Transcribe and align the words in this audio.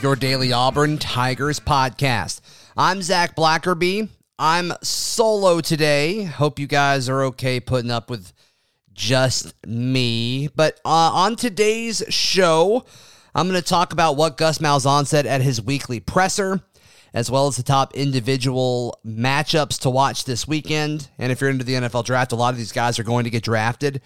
your 0.00 0.14
daily 0.14 0.52
Auburn 0.52 0.96
Tigers 0.96 1.58
podcast. 1.58 2.40
I'm 2.76 3.02
Zac 3.02 3.34
Blackerby. 3.34 4.08
I'm 4.38 4.72
solo 4.80 5.60
today. 5.60 6.22
Hope 6.22 6.60
you 6.60 6.68
guys 6.68 7.08
are 7.08 7.24
okay 7.24 7.58
putting 7.58 7.90
up 7.90 8.08
with 8.08 8.32
just 8.92 9.54
me. 9.66 10.48
But 10.54 10.80
uh, 10.84 11.10
on 11.12 11.34
today's 11.34 12.04
show, 12.10 12.84
I'm 13.34 13.48
going 13.48 13.60
to 13.60 13.68
talk 13.68 13.92
about 13.92 14.16
what 14.16 14.36
Gus 14.36 14.58
Malzahn 14.58 15.04
said 15.04 15.26
at 15.26 15.42
his 15.42 15.60
weekly 15.60 15.98
presser, 15.98 16.60
as 17.12 17.28
well 17.28 17.48
as 17.48 17.56
the 17.56 17.64
top 17.64 17.92
individual 17.96 19.00
matchups 19.04 19.80
to 19.80 19.90
watch 19.90 20.24
this 20.24 20.46
weekend. 20.46 21.08
And 21.18 21.32
if 21.32 21.40
you're 21.40 21.50
into 21.50 21.64
the 21.64 21.74
NFL 21.74 22.04
draft, 22.04 22.30
a 22.30 22.36
lot 22.36 22.54
of 22.54 22.58
these 22.58 22.72
guys 22.72 23.00
are 23.00 23.04
going 23.04 23.24
to 23.24 23.30
get 23.30 23.42
drafted. 23.42 24.00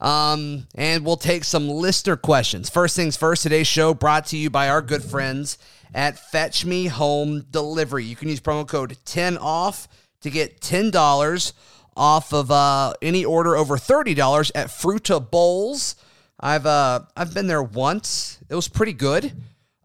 Um, 0.00 0.66
and 0.74 1.04
we'll 1.04 1.16
take 1.16 1.44
some 1.44 1.68
listener 1.68 2.16
questions. 2.16 2.70
First 2.70 2.96
things 2.96 3.16
first, 3.16 3.42
today's 3.42 3.66
show 3.66 3.92
brought 3.92 4.26
to 4.26 4.36
you 4.36 4.48
by 4.48 4.68
our 4.68 4.80
good 4.80 5.04
friends 5.04 5.58
at 5.94 6.18
Fetch 6.30 6.64
Me 6.64 6.86
Home 6.86 7.42
Delivery. 7.50 8.04
You 8.04 8.16
can 8.16 8.28
use 8.28 8.40
promo 8.40 8.66
code 8.66 8.96
10 9.04 9.36
off 9.38 9.88
to 10.22 10.30
get 10.30 10.60
$10 10.60 11.52
off 11.96 12.32
of 12.32 12.50
uh, 12.50 12.94
any 13.02 13.24
order 13.24 13.56
over 13.56 13.76
$30 13.76 14.50
at 14.54 14.68
Frutta 14.68 15.30
Bowls. 15.30 15.96
I've 16.38 16.64
uh, 16.64 17.00
I've 17.14 17.34
been 17.34 17.46
there 17.46 17.62
once. 17.62 18.38
It 18.48 18.54
was 18.54 18.68
pretty 18.68 18.94
good. 18.94 19.32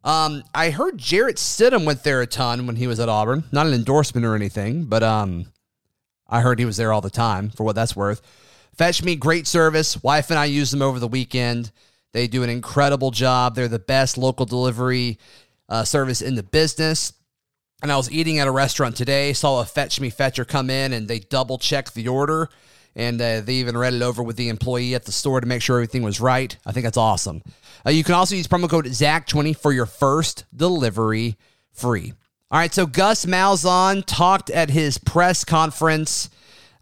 Um, 0.06 0.44
I 0.54 0.70
heard 0.70 0.98
Jarrett 0.98 1.38
Stidham 1.38 1.84
went 1.84 2.04
there 2.04 2.22
a 2.22 2.28
ton 2.28 2.68
when 2.68 2.76
he 2.78 2.88
was 2.88 3.00
at 3.00 3.10
Auburn. 3.10 3.44
Not 3.52 3.68
an 3.68 3.74
endorsement 3.74 4.26
or 4.26 4.36
anything, 4.36 4.86
but 4.86 5.04
um, 5.04 5.48
I 6.30 6.42
heard 6.42 6.60
he 6.60 6.66
was 6.66 6.78
there 6.78 6.94
all 6.94 7.02
the 7.02 7.10
time 7.10 7.50
for 7.50 7.64
what 7.64 7.76
that's 7.76 7.96
worth. 7.96 8.22
Fetch 8.78 9.04
Me, 9.04 9.16
great 9.16 9.48
service. 9.48 10.02
Wife 10.04 10.30
and 10.30 10.40
I 10.40 10.46
used 10.46 10.74
them 10.74 10.82
over 10.82 11.00
the 11.00 11.08
weekend. 11.08 11.72
They 12.12 12.28
do 12.28 12.44
an 12.44 12.50
incredible 12.50 13.12
job. 13.12 13.56
They're 13.56 13.68
the 13.68 13.80
best 13.80 14.18
local 14.18 14.46
delivery 14.46 15.18
uh, 15.70 15.84
service 15.84 16.22
in 16.22 16.36
the 16.36 16.44
business. 16.44 17.14
And 17.82 17.92
I 17.92 17.98
was 17.98 18.12
eating 18.12 18.40
at 18.40 18.48
a 18.48 18.52
restaurant 18.52 18.96
today, 18.96 19.34
saw 19.34 19.62
a 19.62 19.66
Fetch 19.66 20.00
Me 20.00 20.10
Fetcher 20.10 20.46
come 20.46 20.70
in, 20.70 20.94
and 20.94 21.08
they 21.08 21.20
double 21.20 21.58
checked 21.58 21.94
the 21.94 22.08
order. 22.08 22.50
And 22.98 23.22
uh, 23.22 23.42
they 23.42 23.56
even 23.56 23.78
read 23.78 23.94
it 23.94 24.02
over 24.02 24.24
with 24.24 24.38
the 24.38 24.50
employee 24.50 24.96
at 24.96 25.04
the 25.04 25.12
store 25.12 25.42
to 25.42 25.48
make 25.48 25.62
sure 25.62 25.78
everything 25.78 26.04
was 26.04 26.22
right. 26.22 26.58
I 26.66 26.72
think 26.72 26.86
that's 26.86 26.98
awesome. 26.98 27.44
Uh, 27.86 27.90
you 27.92 28.04
can 28.04 28.16
also 28.16 28.36
use 28.36 28.48
promo 28.48 28.70
code 28.70 28.86
ZAC20 28.86 29.56
for 29.58 29.72
your 29.72 29.86
first 29.86 30.46
delivery 30.56 31.38
free. 31.74 32.14
All 32.52 32.60
right, 32.60 32.74
so 32.74 32.86
Gus 32.86 33.26
Malzahn 33.26 34.04
talked 34.06 34.50
at 34.50 34.70
his 34.70 34.98
press 34.98 35.44
conference 35.44 36.30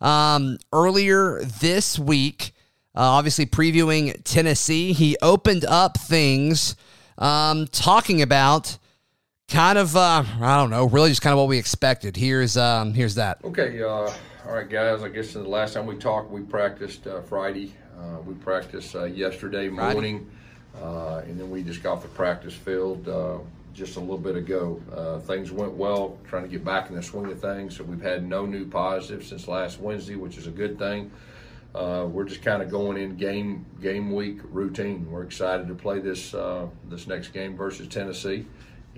um, 0.03 0.57
earlier 0.71 1.43
this 1.43 1.97
week, 1.97 2.53
uh, 2.95 3.01
obviously 3.01 3.45
previewing 3.45 4.21
Tennessee, 4.23 4.93
he 4.93 5.17
opened 5.21 5.65
up 5.65 5.97
things 5.97 6.75
um, 7.17 7.65
talking 7.67 8.21
about 8.21 8.77
kind 9.47 9.77
of 9.77 9.95
uh, 9.95 10.23
I 10.41 10.57
don't 10.57 10.69
know, 10.69 10.85
really 10.85 11.09
just 11.09 11.21
kind 11.21 11.33
of 11.33 11.39
what 11.39 11.47
we 11.47 11.57
expected. 11.57 12.15
Here's 12.15 12.57
um, 12.57 12.93
here's 12.93 13.15
that. 13.15 13.39
Okay, 13.43 13.81
uh, 13.81 13.87
all 13.87 14.13
right, 14.53 14.69
guys. 14.69 15.03
I 15.03 15.09
guess 15.09 15.33
the 15.33 15.43
last 15.43 15.73
time 15.73 15.85
we 15.85 15.95
talked, 15.95 16.29
we 16.29 16.41
practiced 16.41 17.07
uh, 17.07 17.21
Friday. 17.21 17.73
Uh, 17.97 18.19
we 18.25 18.33
practiced 18.33 18.95
uh, 18.95 19.05
yesterday 19.05 19.69
morning, 19.69 20.29
uh, 20.81 21.21
and 21.25 21.39
then 21.39 21.49
we 21.49 21.63
just 21.63 21.81
got 21.81 21.93
off 21.93 22.01
the 22.01 22.09
practice 22.09 22.53
field 22.53 23.07
uh, 23.07 23.37
just 23.73 23.97
a 23.97 23.99
little 23.99 24.17
bit 24.17 24.35
ago. 24.35 24.81
Uh, 24.95 25.19
things 25.19 25.51
went 25.51 25.73
well, 25.73 26.17
trying 26.27 26.43
to 26.43 26.49
get 26.49 26.63
back 26.63 26.89
in 26.89 26.95
the 26.95 27.03
swing 27.03 27.31
of 27.31 27.39
things. 27.39 27.77
So 27.77 27.83
we've 27.83 28.01
had 28.01 28.27
no 28.27 28.45
new 28.45 28.65
positives 28.65 29.27
since 29.27 29.47
last 29.47 29.79
Wednesday, 29.79 30.15
which 30.15 30.37
is 30.37 30.47
a 30.47 30.51
good 30.51 30.77
thing. 30.77 31.11
Uh, 31.75 32.07
we're 32.09 32.25
just 32.25 32.43
kind 32.43 32.61
of 32.61 32.69
going 32.69 32.97
in 32.97 33.15
game 33.17 33.65
game 33.81 34.11
week 34.11 34.39
routine. 34.43 35.09
We're 35.09 35.23
excited 35.23 35.67
to 35.67 35.73
play 35.73 35.99
this 35.99 36.33
uh, 36.33 36.67
this 36.87 37.07
next 37.07 37.29
game 37.29 37.57
versus 37.57 37.87
Tennessee, 37.87 38.45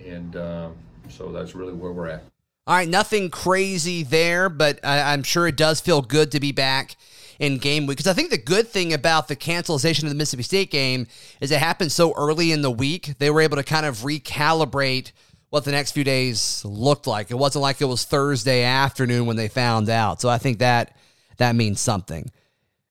and 0.05 0.35
uh, 0.35 0.69
so 1.07 1.31
that's 1.31 1.55
really 1.55 1.71
where 1.71 1.93
we're 1.93 2.07
at. 2.07 2.23
All 2.67 2.75
right, 2.75 2.89
nothing 2.89 3.29
crazy 3.29 4.03
there, 4.03 4.49
but 4.49 4.79
I, 4.83 5.13
I'm 5.13 5.23
sure 5.23 5.47
it 5.47 5.55
does 5.55 5.79
feel 5.79 6.01
good 6.01 6.31
to 6.31 6.39
be 6.41 6.51
back 6.51 6.97
in 7.39 7.57
game 7.57 7.85
week. 7.85 7.97
Because 7.97 8.09
I 8.09 8.13
think 8.13 8.29
the 8.29 8.37
good 8.37 8.67
thing 8.67 8.93
about 8.93 9.27
the 9.27 9.35
cancellation 9.35 10.07
of 10.07 10.11
the 10.11 10.15
Mississippi 10.15 10.43
State 10.43 10.71
game 10.71 11.07
is 11.41 11.51
it 11.51 11.59
happened 11.59 11.91
so 11.91 12.13
early 12.15 12.51
in 12.51 12.61
the 12.61 12.71
week. 12.71 13.15
They 13.19 13.29
were 13.29 13.41
able 13.41 13.57
to 13.57 13.63
kind 13.63 13.85
of 13.85 13.99
recalibrate 13.99 15.11
what 15.49 15.63
the 15.63 15.71
next 15.71 15.91
few 15.91 16.03
days 16.03 16.63
looked 16.65 17.07
like. 17.07 17.31
It 17.31 17.35
wasn't 17.35 17.61
like 17.63 17.81
it 17.81 17.85
was 17.85 18.03
Thursday 18.03 18.63
afternoon 18.63 19.25
when 19.25 19.37
they 19.37 19.47
found 19.47 19.89
out. 19.89 20.21
So 20.21 20.29
I 20.29 20.37
think 20.37 20.59
that 20.59 20.95
that 21.37 21.55
means 21.55 21.79
something. 21.79 22.31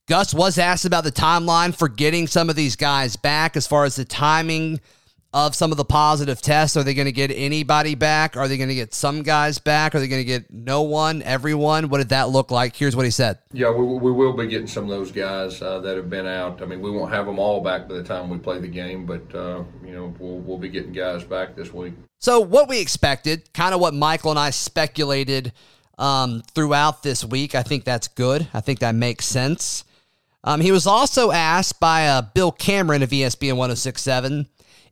Gus 0.06 0.34
was 0.34 0.58
asked 0.58 0.84
about 0.84 1.04
the 1.04 1.12
timeline 1.12 1.74
for 1.74 1.88
getting 1.88 2.26
some 2.26 2.50
of 2.50 2.56
these 2.56 2.76
guys 2.76 3.16
back 3.16 3.56
as 3.56 3.66
far 3.66 3.84
as 3.84 3.96
the 3.96 4.04
timing 4.04 4.80
of 5.34 5.52
some 5.52 5.72
of 5.72 5.76
the 5.76 5.84
positive 5.84 6.40
tests? 6.40 6.76
Are 6.76 6.84
they 6.84 6.94
going 6.94 7.06
to 7.06 7.12
get 7.12 7.32
anybody 7.32 7.96
back? 7.96 8.36
Are 8.36 8.46
they 8.46 8.56
going 8.56 8.68
to 8.68 8.74
get 8.74 8.94
some 8.94 9.22
guys 9.22 9.58
back? 9.58 9.92
Are 9.94 9.98
they 9.98 10.06
going 10.06 10.20
to 10.20 10.24
get 10.24 10.50
no 10.52 10.82
one, 10.82 11.22
everyone? 11.22 11.88
What 11.88 11.98
did 11.98 12.10
that 12.10 12.28
look 12.28 12.52
like? 12.52 12.76
Here's 12.76 12.94
what 12.94 13.04
he 13.04 13.10
said. 13.10 13.40
Yeah, 13.52 13.70
we, 13.70 13.84
we 13.84 14.12
will 14.12 14.32
be 14.32 14.46
getting 14.46 14.68
some 14.68 14.84
of 14.84 14.90
those 14.90 15.10
guys 15.10 15.60
uh, 15.60 15.80
that 15.80 15.96
have 15.96 16.08
been 16.08 16.26
out. 16.26 16.62
I 16.62 16.66
mean, 16.66 16.80
we 16.80 16.90
won't 16.90 17.12
have 17.12 17.26
them 17.26 17.40
all 17.40 17.60
back 17.60 17.88
by 17.88 17.94
the 17.96 18.04
time 18.04 18.30
we 18.30 18.38
play 18.38 18.60
the 18.60 18.68
game, 18.68 19.06
but 19.06 19.34
uh, 19.34 19.64
you 19.84 19.92
know, 19.92 20.14
we'll 20.20 20.38
we'll 20.38 20.58
be 20.58 20.68
getting 20.68 20.92
guys 20.92 21.24
back 21.24 21.56
this 21.56 21.74
week. 21.74 21.94
So 22.20 22.38
what 22.38 22.68
we 22.68 22.80
expected, 22.80 23.52
kind 23.52 23.74
of 23.74 23.80
what 23.80 23.92
Michael 23.92 24.30
and 24.30 24.38
I 24.38 24.50
speculated 24.50 25.52
um, 25.98 26.42
throughout 26.54 27.02
this 27.02 27.24
week. 27.24 27.56
I 27.56 27.64
think 27.64 27.82
that's 27.82 28.06
good. 28.06 28.46
I 28.54 28.60
think 28.60 28.78
that 28.78 28.94
makes 28.94 29.26
sense. 29.26 29.84
Um, 30.44 30.60
he 30.60 30.70
was 30.70 30.86
also 30.86 31.32
asked 31.32 31.80
by 31.80 32.06
uh, 32.06 32.22
Bill 32.22 32.52
Cameron 32.52 33.02
of 33.02 33.10
ESPN 33.10 33.56
1067 33.56 34.46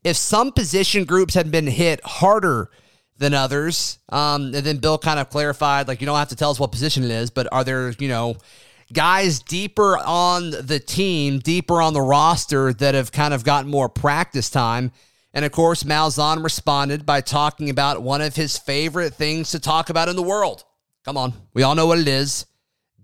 if 0.04 0.16
some 0.16 0.52
position 0.52 1.04
groups 1.04 1.34
had 1.34 1.50
been 1.50 1.66
hit 1.66 2.00
harder 2.04 2.70
than 3.18 3.34
others, 3.34 3.98
um, 4.08 4.46
and 4.46 4.64
then 4.66 4.78
Bill 4.78 4.98
kind 4.98 5.20
of 5.20 5.30
clarified, 5.30 5.86
like, 5.86 6.00
you 6.00 6.06
don't 6.06 6.18
have 6.18 6.30
to 6.30 6.36
tell 6.36 6.50
us 6.50 6.58
what 6.58 6.72
position 6.72 7.04
it 7.04 7.10
is, 7.10 7.30
but 7.30 7.46
are 7.52 7.62
there, 7.62 7.90
you 7.98 8.08
know, 8.08 8.36
guys 8.92 9.40
deeper 9.40 9.98
on 9.98 10.50
the 10.50 10.80
team, 10.84 11.38
deeper 11.38 11.80
on 11.80 11.94
the 11.94 12.02
roster 12.02 12.72
that 12.72 12.94
have 12.94 13.12
kind 13.12 13.32
of 13.32 13.44
gotten 13.44 13.70
more 13.70 13.88
practice 13.88 14.50
time? 14.50 14.90
And 15.32 15.44
of 15.44 15.52
course, 15.52 15.82
Malzahn 15.84 16.42
responded 16.42 17.06
by 17.06 17.20
talking 17.20 17.70
about 17.70 18.02
one 18.02 18.20
of 18.20 18.36
his 18.36 18.58
favorite 18.58 19.14
things 19.14 19.52
to 19.52 19.60
talk 19.60 19.88
about 19.88 20.08
in 20.08 20.16
the 20.16 20.22
world. 20.22 20.64
Come 21.04 21.16
on, 21.16 21.32
we 21.54 21.62
all 21.62 21.74
know 21.74 21.86
what 21.86 21.98
it 21.98 22.08
is 22.08 22.46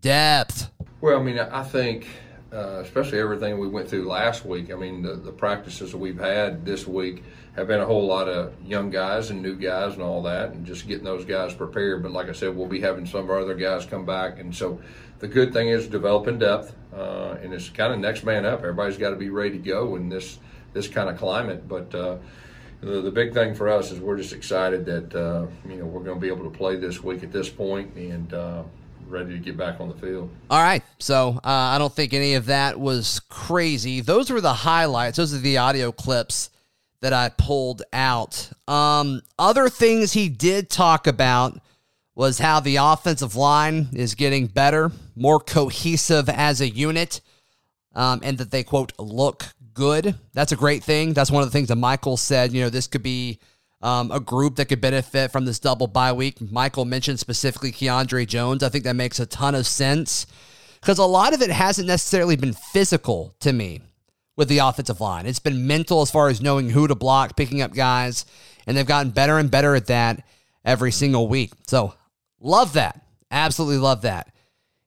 depth. 0.00 0.70
Well, 1.00 1.18
I 1.18 1.22
mean, 1.22 1.38
I 1.38 1.62
think 1.62 2.06
uh, 2.52 2.80
especially 2.80 3.18
everything 3.18 3.58
we 3.58 3.68
went 3.68 3.88
through 3.88 4.08
last 4.08 4.44
week. 4.44 4.72
I 4.72 4.74
mean, 4.74 5.02
the, 5.02 5.14
the 5.14 5.32
practices 5.32 5.94
we've 5.94 6.18
had 6.18 6.64
this 6.64 6.86
week 6.86 7.22
have 7.56 7.66
been 7.66 7.80
a 7.80 7.84
whole 7.84 8.06
lot 8.06 8.28
of 8.28 8.54
young 8.64 8.90
guys 8.90 9.30
and 9.30 9.42
new 9.42 9.54
guys 9.54 9.94
and 9.94 10.02
all 10.02 10.22
that, 10.22 10.50
and 10.50 10.64
just 10.64 10.86
getting 10.88 11.04
those 11.04 11.24
guys 11.24 11.52
prepared. 11.52 12.02
But 12.02 12.12
like 12.12 12.28
I 12.28 12.32
said, 12.32 12.56
we'll 12.56 12.66
be 12.66 12.80
having 12.80 13.04
some 13.04 13.20
of 13.20 13.30
our 13.30 13.40
other 13.40 13.54
guys 13.54 13.84
come 13.84 14.06
back, 14.06 14.38
and 14.38 14.54
so 14.54 14.80
the 15.18 15.28
good 15.28 15.52
thing 15.52 15.68
is 15.68 15.88
developing 15.88 16.38
depth, 16.38 16.74
uh, 16.94 17.36
and 17.42 17.52
it's 17.52 17.68
kind 17.68 17.92
of 17.92 17.98
next 17.98 18.24
man 18.24 18.46
up. 18.46 18.60
Everybody's 18.60 18.96
got 18.96 19.10
to 19.10 19.16
be 19.16 19.28
ready 19.28 19.50
to 19.50 19.58
go 19.58 19.96
in 19.96 20.08
this 20.08 20.38
this 20.72 20.88
kind 20.88 21.08
of 21.08 21.18
climate, 21.18 21.68
but. 21.68 21.94
Uh, 21.94 22.18
the, 22.80 23.00
the 23.00 23.10
big 23.10 23.34
thing 23.34 23.56
for 23.56 23.68
us 23.68 23.90
is 23.90 23.98
we're 23.98 24.16
just 24.16 24.32
excited 24.32 24.84
that 24.86 25.12
uh, 25.12 25.46
you 25.68 25.78
know 25.78 25.84
we're 25.84 26.04
going 26.04 26.16
to 26.16 26.20
be 26.20 26.28
able 26.28 26.48
to 26.48 26.56
play 26.56 26.76
this 26.76 27.02
week 27.02 27.24
at 27.24 27.32
this 27.32 27.48
point, 27.48 27.92
and 27.96 28.32
uh, 28.32 28.62
ready 29.08 29.32
to 29.32 29.38
get 29.38 29.56
back 29.56 29.80
on 29.80 29.88
the 29.88 29.94
field. 29.94 30.30
All 30.50 30.62
right. 30.62 30.82
So 30.98 31.40
uh, 31.44 31.48
I 31.48 31.78
don't 31.78 31.92
think 31.92 32.12
any 32.12 32.34
of 32.34 32.46
that 32.46 32.78
was 32.78 33.20
crazy. 33.28 34.00
Those 34.00 34.30
were 34.30 34.40
the 34.40 34.52
highlights. 34.52 35.16
Those 35.16 35.34
are 35.34 35.38
the 35.38 35.58
audio 35.58 35.92
clips 35.92 36.50
that 37.00 37.12
I 37.12 37.30
pulled 37.30 37.82
out. 37.92 38.50
Um, 38.66 39.22
other 39.38 39.68
things 39.68 40.12
he 40.12 40.28
did 40.28 40.68
talk 40.68 41.06
about 41.06 41.58
was 42.14 42.38
how 42.40 42.58
the 42.58 42.76
offensive 42.76 43.36
line 43.36 43.88
is 43.92 44.16
getting 44.16 44.48
better, 44.48 44.90
more 45.14 45.38
cohesive 45.38 46.28
as 46.28 46.60
a 46.60 46.68
unit, 46.68 47.20
um, 47.94 48.20
and 48.24 48.38
that 48.38 48.50
they, 48.50 48.64
quote, 48.64 48.92
look 48.98 49.46
good. 49.72 50.16
That's 50.34 50.50
a 50.50 50.56
great 50.56 50.82
thing. 50.82 51.12
That's 51.12 51.30
one 51.30 51.44
of 51.44 51.48
the 51.48 51.52
things 51.52 51.68
that 51.68 51.76
Michael 51.76 52.16
said. 52.16 52.52
You 52.52 52.62
know, 52.62 52.70
this 52.70 52.88
could 52.88 53.04
be 53.04 53.38
um, 53.80 54.10
a 54.10 54.20
group 54.20 54.56
that 54.56 54.66
could 54.66 54.80
benefit 54.80 55.30
from 55.30 55.44
this 55.44 55.58
double 55.58 55.86
bye 55.86 56.12
week. 56.12 56.40
Michael 56.40 56.84
mentioned 56.84 57.20
specifically 57.20 57.72
Keandre 57.72 58.26
Jones. 58.26 58.62
I 58.62 58.68
think 58.68 58.84
that 58.84 58.96
makes 58.96 59.20
a 59.20 59.26
ton 59.26 59.54
of 59.54 59.66
sense 59.66 60.26
because 60.80 60.98
a 60.98 61.04
lot 61.04 61.34
of 61.34 61.42
it 61.42 61.50
hasn't 61.50 61.86
necessarily 61.88 62.36
been 62.36 62.54
physical 62.54 63.34
to 63.40 63.52
me. 63.52 63.80
with 64.36 64.48
the 64.48 64.58
offensive 64.58 65.00
line. 65.00 65.26
It's 65.26 65.40
been 65.40 65.66
mental 65.66 66.00
as 66.00 66.12
far 66.12 66.28
as 66.28 66.40
knowing 66.40 66.70
who 66.70 66.86
to 66.86 66.94
block, 66.94 67.36
picking 67.36 67.60
up 67.60 67.74
guys, 67.74 68.24
and 68.68 68.76
they've 68.76 68.86
gotten 68.86 69.10
better 69.10 69.36
and 69.36 69.50
better 69.50 69.74
at 69.74 69.86
that 69.86 70.24
every 70.64 70.92
single 70.92 71.26
week. 71.26 71.50
So 71.66 71.94
love 72.40 72.74
that. 72.74 73.00
Absolutely 73.32 73.78
love 73.78 74.02
that. 74.02 74.32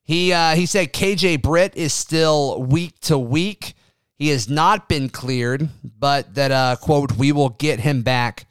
He 0.04 0.32
uh, 0.34 0.56
he 0.56 0.66
said 0.66 0.94
KJ 0.94 1.42
Britt 1.42 1.76
is 1.76 1.94
still 1.94 2.62
week 2.64 2.98
to 3.02 3.18
week. 3.18 3.74
He 4.16 4.30
has 4.30 4.50
not 4.50 4.88
been 4.88 5.10
cleared, 5.10 5.68
but 6.00 6.34
that 6.36 6.52
uh, 6.52 6.76
quote 6.82 7.12
we 7.14 7.32
will 7.34 7.50
get 7.50 7.82
him 7.82 8.04
back 8.04 8.46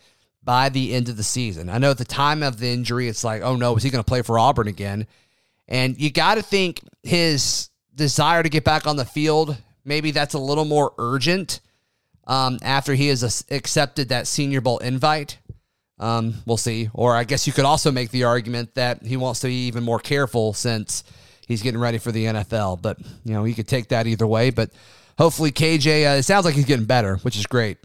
by 0.51 0.69
the 0.69 0.95
end 0.95 1.09
of 1.09 1.17
the 1.17 1.23
season. 1.23 1.69
I 1.69 1.79
know 1.79 1.93
at 1.93 1.99
the 1.99 2.05
time 2.05 2.43
of 2.43 2.59
the 2.59 2.67
injury, 2.67 3.07
it's 3.07 3.23
like, 3.23 3.41
oh 3.43 3.55
no, 3.55 3.77
is 3.77 3.85
he 3.85 3.91
going 3.91 4.03
to 4.03 4.09
play 4.09 4.23
for 4.23 4.37
Auburn 4.37 4.67
again? 4.67 5.07
And 5.69 5.97
you 5.97 6.11
got 6.11 6.39
to 6.39 6.43
think 6.43 6.81
his 7.05 7.71
desire 7.95 8.43
to 8.43 8.49
get 8.49 8.65
back 8.65 8.85
on 8.85 8.97
the 8.97 9.05
field, 9.05 9.57
maybe 9.85 10.11
that's 10.11 10.35
a 10.35 10.41
little 10.41 10.65
more 10.65 10.93
urgent 10.99 11.61
um, 12.27 12.59
after 12.63 12.95
he 12.95 13.07
has 13.07 13.45
accepted 13.49 14.09
that 14.09 14.27
Senior 14.27 14.61
Bowl 14.61 14.79
invite. 14.79 15.39
Um, 16.01 16.35
we'll 16.47 16.57
see. 16.57 16.91
Or 16.95 17.15
I 17.15 17.23
guess 17.23 17.47
you 17.47 17.53
could 17.53 17.65
also 17.65 17.93
make 17.93 18.11
the 18.11 18.25
argument 18.25 18.75
that 18.75 19.05
he 19.05 19.17
wants 19.17 19.39
to 19.43 19.47
be 19.47 19.69
even 19.69 19.85
more 19.85 20.01
careful 20.01 20.53
since 20.53 21.05
he's 21.47 21.63
getting 21.63 21.79
ready 21.79 21.99
for 21.99 22.11
the 22.11 22.25
NFL. 22.25 22.83
But, 22.83 22.99
you 23.25 23.35
know, 23.35 23.45
you 23.45 23.55
could 23.55 23.69
take 23.69 23.91
that 23.91 24.09
either 24.09 24.27
way. 24.27 24.51
But 24.51 24.71
hopefully, 25.17 25.53
KJ, 25.53 26.11
uh, 26.11 26.17
it 26.17 26.25
sounds 26.25 26.45
like 26.45 26.57
he's 26.57 26.65
getting 26.65 26.87
better, 26.87 27.19
which 27.19 27.37
is 27.37 27.47
great. 27.47 27.79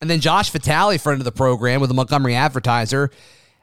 And 0.00 0.10
then 0.10 0.20
Josh 0.20 0.50
Vitale, 0.50 0.98
friend 0.98 1.20
of 1.20 1.24
the 1.24 1.32
program 1.32 1.80
with 1.80 1.88
the 1.88 1.94
Montgomery 1.94 2.34
Advertiser, 2.34 3.10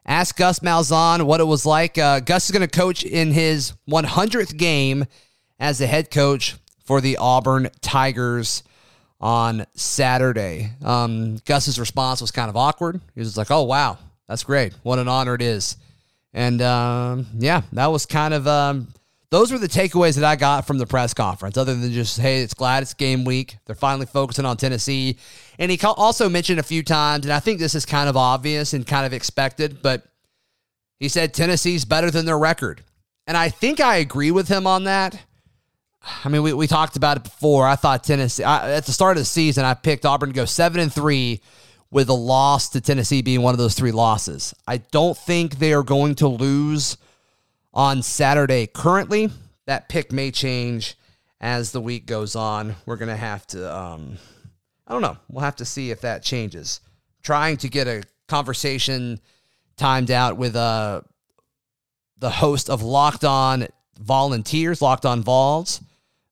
asked 0.05 0.37
Gus 0.37 0.59
Malzahn 0.59 1.23
what 1.23 1.39
it 1.39 1.45
was 1.45 1.65
like. 1.65 1.97
Uh, 1.97 2.19
Gus 2.19 2.45
is 2.45 2.51
going 2.51 2.67
to 2.67 2.79
coach 2.79 3.03
in 3.03 3.31
his 3.31 3.73
100th 3.89 4.57
game 4.57 5.05
as 5.59 5.77
the 5.77 5.87
head 5.87 6.09
coach 6.09 6.55
for 6.83 7.01
the 7.01 7.17
Auburn 7.17 7.69
Tigers 7.81 8.63
on 9.19 9.65
Saturday. 9.75 10.71
Um, 10.83 11.37
Gus's 11.45 11.79
response 11.79 12.21
was 12.21 12.31
kind 12.31 12.49
of 12.49 12.57
awkward. 12.57 12.99
He 13.13 13.19
was 13.19 13.37
like, 13.37 13.51
"Oh 13.51 13.63
wow, 13.63 13.99
that's 14.27 14.43
great! 14.43 14.73
What 14.81 14.99
an 14.99 15.07
honor 15.07 15.35
it 15.35 15.41
is." 15.41 15.77
And 16.33 16.61
um, 16.61 17.27
yeah, 17.37 17.61
that 17.73 17.87
was 17.87 18.05
kind 18.05 18.33
of 18.33 18.47
um, 18.47 18.87
those 19.31 19.51
were 19.51 19.57
the 19.57 19.67
takeaways 19.67 20.15
that 20.15 20.25
I 20.25 20.35
got 20.35 20.67
from 20.67 20.77
the 20.77 20.85
press 20.85 21.13
conference. 21.13 21.57
Other 21.57 21.73
than 21.73 21.91
just, 21.91 22.19
"Hey, 22.19 22.41
it's 22.41 22.53
glad 22.53 22.83
it's 22.83 22.93
game 22.93 23.23
week. 23.25 23.57
They're 23.65 23.75
finally 23.75 24.05
focusing 24.05 24.45
on 24.45 24.57
Tennessee." 24.57 25.17
And 25.57 25.71
he 25.71 25.79
also 25.83 26.29
mentioned 26.29 26.59
a 26.59 26.63
few 26.63 26.83
times, 26.83 27.25
and 27.25 27.33
I 27.33 27.39
think 27.39 27.59
this 27.59 27.73
is 27.73 27.85
kind 27.85 28.09
of 28.09 28.17
obvious 28.17 28.73
and 28.73 28.85
kind 28.85 29.05
of 29.05 29.13
expected, 29.13 29.81
but 29.81 30.03
he 30.99 31.07
said 31.07 31.33
Tennessee's 31.33 31.85
better 31.85 32.11
than 32.11 32.25
their 32.25 32.37
record, 32.37 32.83
and 33.25 33.35
I 33.35 33.49
think 33.49 33.79
I 33.79 33.95
agree 33.95 34.31
with 34.31 34.49
him 34.49 34.67
on 34.67 34.83
that. 34.83 35.19
I 36.23 36.29
mean, 36.29 36.43
we, 36.43 36.51
we 36.53 36.67
talked 36.67 36.95
about 36.95 37.17
it 37.17 37.23
before. 37.23 37.67
I 37.67 37.75
thought 37.75 38.03
Tennessee 38.03 38.43
I, 38.43 38.73
at 38.73 38.85
the 38.85 38.91
start 38.91 39.17
of 39.17 39.21
the 39.21 39.25
season, 39.25 39.65
I 39.65 39.75
picked 39.75 40.05
Auburn 40.05 40.29
to 40.29 40.35
go 40.35 40.45
seven 40.45 40.79
and 40.79 40.91
three 40.91 41.41
with 41.91 42.09
a 42.09 42.13
loss 42.13 42.69
to 42.69 42.81
Tennessee 42.81 43.21
being 43.21 43.41
one 43.41 43.53
of 43.53 43.59
those 43.59 43.75
three 43.75 43.91
losses. 43.91 44.53
I 44.67 44.77
don't 44.77 45.17
think 45.17 45.59
they 45.59 45.73
are 45.73 45.83
going 45.83 46.15
to 46.15 46.27
lose 46.27 46.97
on 47.73 48.01
Saturday. 48.01 48.67
Currently, 48.67 49.29
that 49.65 49.89
pick 49.89 50.11
may 50.11 50.31
change 50.31 50.95
as 51.39 51.71
the 51.71 51.81
week 51.81 52.05
goes 52.05 52.35
on. 52.35 52.75
We're 52.85 52.97
gonna 52.97 53.17
have 53.17 53.45
to. 53.47 53.75
Um, 53.75 54.17
I 54.87 54.93
don't 54.93 55.01
know. 55.01 55.17
We'll 55.29 55.43
have 55.43 55.57
to 55.57 55.65
see 55.65 55.91
if 55.91 56.01
that 56.01 56.23
changes. 56.23 56.81
Trying 57.23 57.57
to 57.57 57.69
get 57.69 57.87
a 57.87 58.03
conversation 58.27 59.19
timed 59.77 60.11
out 60.11 60.37
with 60.37 60.55
uh, 60.55 61.01
the 62.17 62.29
host 62.29 62.69
of 62.69 62.81
Locked 62.81 63.23
On 63.23 63.67
Volunteers, 63.99 64.81
Locked 64.81 65.05
On 65.05 65.21
Vols 65.21 65.81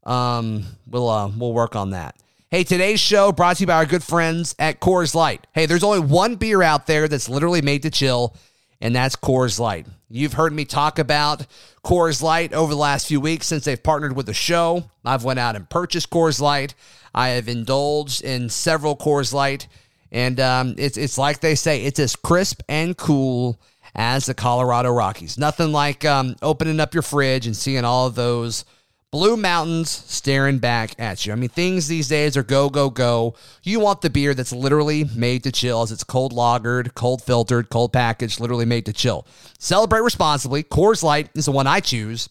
um, 0.09 0.65
we'll 0.87 1.09
uh, 1.09 1.29
we'll 1.35 1.53
work 1.53 1.75
on 1.75 1.91
that. 1.91 2.15
Hey, 2.49 2.63
today's 2.63 2.99
show 2.99 3.31
brought 3.31 3.57
to 3.57 3.61
you 3.61 3.67
by 3.67 3.75
our 3.75 3.85
good 3.85 4.03
friends 4.03 4.55
at 4.57 4.79
Coors 4.79 5.13
Light. 5.13 5.45
Hey, 5.53 5.67
there's 5.67 5.83
only 5.83 5.99
one 5.99 6.35
beer 6.35 6.63
out 6.63 6.87
there 6.87 7.07
that's 7.07 7.29
literally 7.29 7.61
made 7.61 7.83
to 7.83 7.91
chill, 7.91 8.35
and 8.81 8.95
that's 8.95 9.15
Coors 9.15 9.59
Light. 9.59 9.87
You've 10.09 10.33
heard 10.33 10.53
me 10.53 10.65
talk 10.65 10.99
about 10.99 11.45
Coors 11.83 12.21
Light 12.21 12.53
over 12.53 12.73
the 12.73 12.79
last 12.79 13.07
few 13.07 13.19
weeks 13.19 13.47
since 13.47 13.65
they've 13.65 13.81
partnered 13.81 14.15
with 14.15 14.25
the 14.25 14.33
show. 14.33 14.89
I've 15.05 15.23
went 15.23 15.39
out 15.39 15.55
and 15.55 15.69
purchased 15.69 16.09
Coors 16.09 16.41
Light. 16.41 16.73
I 17.13 17.29
have 17.29 17.47
indulged 17.47 18.23
in 18.23 18.49
several 18.49 18.95
Coors 18.95 19.33
Light, 19.33 19.67
and 20.11 20.39
um, 20.39 20.75
it's 20.77 20.97
it's 20.97 21.17
like 21.17 21.41
they 21.41 21.55
say, 21.55 21.83
it's 21.83 21.99
as 21.99 22.15
crisp 22.15 22.61
and 22.69 22.95
cool 22.97 23.59
as 23.95 24.25
the 24.25 24.33
Colorado 24.33 24.91
Rockies. 24.91 25.37
Nothing 25.37 25.71
like 25.71 26.05
um, 26.05 26.35
opening 26.41 26.79
up 26.79 26.93
your 26.93 27.03
fridge 27.03 27.45
and 27.45 27.55
seeing 27.55 27.83
all 27.85 28.07
of 28.07 28.15
those 28.15 28.65
Blue 29.11 29.35
Mountains 29.35 29.89
staring 29.89 30.59
back 30.59 30.93
at 30.99 31.25
you. 31.25 31.33
I 31.33 31.35
mean, 31.35 31.49
things 31.49 31.87
these 31.87 32.07
days 32.07 32.37
are 32.37 32.43
go, 32.43 32.69
go, 32.69 32.91
go. 32.91 33.33
You 33.63 33.79
want 33.79 34.01
the 34.01 34.09
beer 34.11 34.35
that's 34.35 34.53
literally 34.53 35.03
made 35.15 35.43
to 35.45 35.51
chill, 35.51 35.81
as 35.81 35.91
it's 35.91 36.03
cold 36.03 36.31
lagered, 36.31 36.93
cold 36.93 37.23
filtered, 37.23 37.69
cold 37.69 37.91
packaged, 37.91 38.39
literally 38.39 38.65
made 38.65 38.85
to 38.85 38.93
chill. 38.93 39.25
Celebrate 39.57 40.01
responsibly. 40.01 40.61
Coors 40.61 41.01
Light 41.01 41.29
is 41.33 41.45
the 41.45 41.51
one 41.51 41.65
I 41.65 41.79
choose 41.79 42.29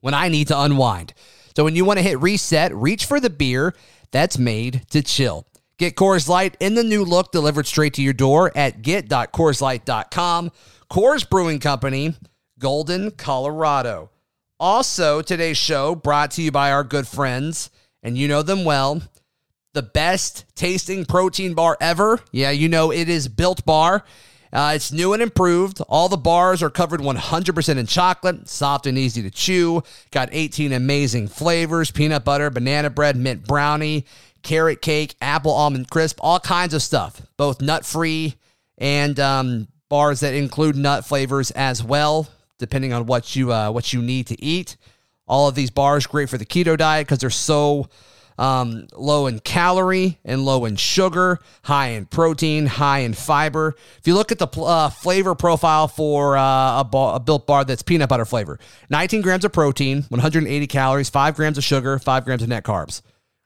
when 0.00 0.14
I 0.14 0.28
need 0.28 0.46
to 0.48 0.60
unwind. 0.60 1.12
So 1.56 1.64
when 1.64 1.74
you 1.74 1.84
want 1.84 1.98
to 1.98 2.04
hit 2.04 2.20
reset, 2.20 2.72
reach 2.72 3.04
for 3.04 3.18
the 3.18 3.30
beer 3.30 3.74
that's 4.12 4.38
made 4.38 4.82
to 4.90 5.02
chill. 5.02 5.48
Get 5.76 5.96
Coors 5.96 6.28
Light 6.28 6.56
in 6.60 6.76
the 6.76 6.84
new 6.84 7.04
look 7.04 7.32
delivered 7.32 7.66
straight 7.66 7.94
to 7.94 8.02
your 8.02 8.12
door 8.12 8.52
at 8.56 8.80
get.coorslight.com. 8.80 10.52
Coors 10.88 11.28
Brewing 11.28 11.58
Company, 11.58 12.14
Golden, 12.60 13.10
Colorado. 13.10 14.10
Also, 14.58 15.20
today's 15.20 15.58
show 15.58 15.94
brought 15.94 16.30
to 16.30 16.42
you 16.42 16.50
by 16.50 16.72
our 16.72 16.82
good 16.82 17.06
friends, 17.06 17.68
and 18.02 18.16
you 18.16 18.26
know 18.26 18.40
them 18.40 18.64
well. 18.64 19.02
The 19.74 19.82
best 19.82 20.46
tasting 20.54 21.04
protein 21.04 21.52
bar 21.52 21.76
ever. 21.78 22.20
Yeah, 22.32 22.52
you 22.52 22.66
know 22.70 22.90
it 22.90 23.10
is 23.10 23.28
Built 23.28 23.66
Bar. 23.66 24.02
Uh, 24.50 24.72
it's 24.74 24.90
new 24.90 25.12
and 25.12 25.22
improved. 25.22 25.82
All 25.90 26.08
the 26.08 26.16
bars 26.16 26.62
are 26.62 26.70
covered 26.70 27.00
100% 27.00 27.76
in 27.76 27.86
chocolate, 27.86 28.48
soft 28.48 28.86
and 28.86 28.96
easy 28.96 29.22
to 29.22 29.30
chew. 29.30 29.82
Got 30.10 30.30
18 30.32 30.72
amazing 30.72 31.28
flavors 31.28 31.90
peanut 31.90 32.24
butter, 32.24 32.48
banana 32.48 32.88
bread, 32.88 33.16
mint 33.16 33.46
brownie, 33.46 34.06
carrot 34.42 34.80
cake, 34.80 35.16
apple 35.20 35.52
almond 35.52 35.90
crisp, 35.90 36.16
all 36.22 36.40
kinds 36.40 36.72
of 36.72 36.80
stuff, 36.80 37.20
both 37.36 37.60
nut 37.60 37.84
free 37.84 38.36
and 38.78 39.20
um, 39.20 39.68
bars 39.90 40.20
that 40.20 40.32
include 40.32 40.76
nut 40.76 41.04
flavors 41.04 41.50
as 41.50 41.84
well 41.84 42.26
depending 42.58 42.92
on 42.92 43.06
what 43.06 43.36
you 43.36 43.52
uh, 43.52 43.70
what 43.70 43.92
you 43.92 44.02
need 44.02 44.26
to 44.28 44.42
eat. 44.42 44.76
All 45.26 45.48
of 45.48 45.54
these 45.54 45.70
bars 45.70 46.06
great 46.06 46.28
for 46.28 46.38
the 46.38 46.46
keto 46.46 46.76
diet 46.76 47.06
because 47.06 47.18
they're 47.18 47.30
so 47.30 47.88
um, 48.38 48.86
low 48.94 49.26
in 49.26 49.40
calorie 49.40 50.18
and 50.24 50.44
low 50.44 50.64
in 50.64 50.76
sugar, 50.76 51.38
high 51.62 51.88
in 51.88 52.06
protein, 52.06 52.66
high 52.66 53.00
in 53.00 53.14
fiber. 53.14 53.74
If 53.98 54.06
you 54.06 54.14
look 54.14 54.32
at 54.32 54.38
the 54.38 54.46
uh, 54.46 54.90
flavor 54.90 55.34
profile 55.34 55.88
for 55.88 56.36
uh, 56.36 56.42
a, 56.82 56.88
a, 56.92 57.20
built 57.20 57.46
bar 57.46 57.64
that's 57.64 57.82
peanut 57.82 58.08
butter 58.08 58.24
flavor, 58.24 58.58
19 58.90 59.22
grams 59.22 59.44
of 59.44 59.52
protein, 59.52 60.04
180 60.08 60.66
calories, 60.66 61.10
5 61.10 61.34
grams 61.34 61.58
of 61.58 61.64
sugar, 61.64 61.98
5 61.98 62.24
grams 62.24 62.42
of 62.42 62.48
net 62.48 62.64
carbs. 62.64 63.02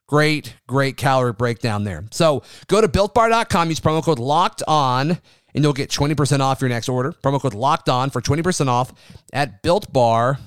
Great, 0.07 0.55
great 0.67 0.97
calorie 0.97 1.31
breakdown 1.31 1.85
there. 1.85 2.03
So 2.11 2.43
go 2.67 2.81
to 2.81 2.89
builtbar.com, 2.89 3.69
use 3.69 3.79
promo 3.79 4.03
code 4.03 4.19
locked 4.19 4.61
on 4.67 5.19
and 5.53 5.63
you'll 5.63 5.73
get 5.73 5.89
20% 5.89 6.39
off 6.39 6.61
your 6.61 6.69
next 6.69 6.89
order. 6.89 7.11
Promo 7.11 7.39
code 7.41 7.53
locked 7.53 7.89
on 7.89 8.09
for 8.09 8.21
20% 8.21 8.67
off 8.67 8.93
at 9.33 9.63
builtbar.com. 9.63 10.41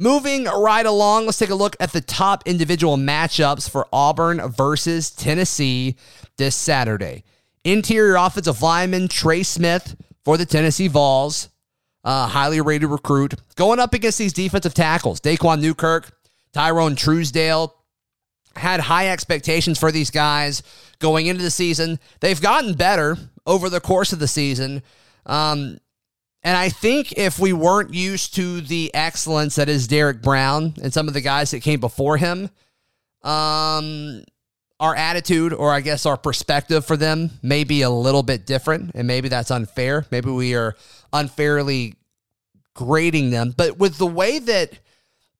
Moving 0.00 0.44
right 0.44 0.86
along, 0.86 1.26
let's 1.26 1.38
take 1.38 1.50
a 1.50 1.56
look 1.56 1.74
at 1.80 1.92
the 1.92 2.00
top 2.00 2.46
individual 2.46 2.96
matchups 2.96 3.68
for 3.68 3.88
Auburn 3.92 4.40
versus 4.48 5.10
Tennessee 5.10 5.96
this 6.36 6.54
Saturday. 6.54 7.24
Interior 7.64 8.14
offensive 8.14 8.62
lineman 8.62 9.08
Trey 9.08 9.42
Smith 9.42 9.96
for 10.24 10.36
the 10.36 10.46
Tennessee 10.46 10.86
Vols, 10.86 11.48
uh, 12.04 12.28
highly 12.28 12.60
rated 12.60 12.90
recruit, 12.90 13.34
going 13.56 13.80
up 13.80 13.92
against 13.92 14.18
these 14.18 14.32
defensive 14.32 14.72
tackles. 14.72 15.20
Daquan 15.20 15.60
Newkirk, 15.60 16.12
Tyrone 16.52 16.94
Truesdale, 16.94 17.74
had 18.58 18.80
high 18.80 19.08
expectations 19.08 19.78
for 19.78 19.90
these 19.90 20.10
guys 20.10 20.62
going 20.98 21.26
into 21.26 21.42
the 21.42 21.50
season. 21.50 21.98
They've 22.20 22.40
gotten 22.40 22.74
better 22.74 23.16
over 23.46 23.70
the 23.70 23.80
course 23.80 24.12
of 24.12 24.18
the 24.18 24.28
season. 24.28 24.82
Um, 25.26 25.78
and 26.42 26.56
I 26.56 26.68
think 26.68 27.12
if 27.12 27.38
we 27.38 27.52
weren't 27.52 27.94
used 27.94 28.34
to 28.36 28.60
the 28.60 28.94
excellence 28.94 29.56
that 29.56 29.68
is 29.68 29.88
Derrick 29.88 30.22
Brown 30.22 30.74
and 30.82 30.92
some 30.92 31.08
of 31.08 31.14
the 31.14 31.20
guys 31.20 31.50
that 31.50 31.60
came 31.60 31.80
before 31.80 32.16
him, 32.16 32.50
um, 33.22 34.22
our 34.80 34.94
attitude 34.94 35.52
or 35.52 35.72
I 35.72 35.80
guess 35.80 36.06
our 36.06 36.16
perspective 36.16 36.86
for 36.86 36.96
them 36.96 37.30
may 37.42 37.64
be 37.64 37.82
a 37.82 37.90
little 37.90 38.22
bit 38.22 38.46
different. 38.46 38.92
And 38.94 39.06
maybe 39.06 39.28
that's 39.28 39.50
unfair. 39.50 40.06
Maybe 40.10 40.30
we 40.30 40.54
are 40.54 40.76
unfairly 41.12 41.96
grading 42.74 43.30
them. 43.30 43.52
But 43.56 43.78
with 43.78 43.98
the 43.98 44.06
way 44.06 44.38
that 44.38 44.78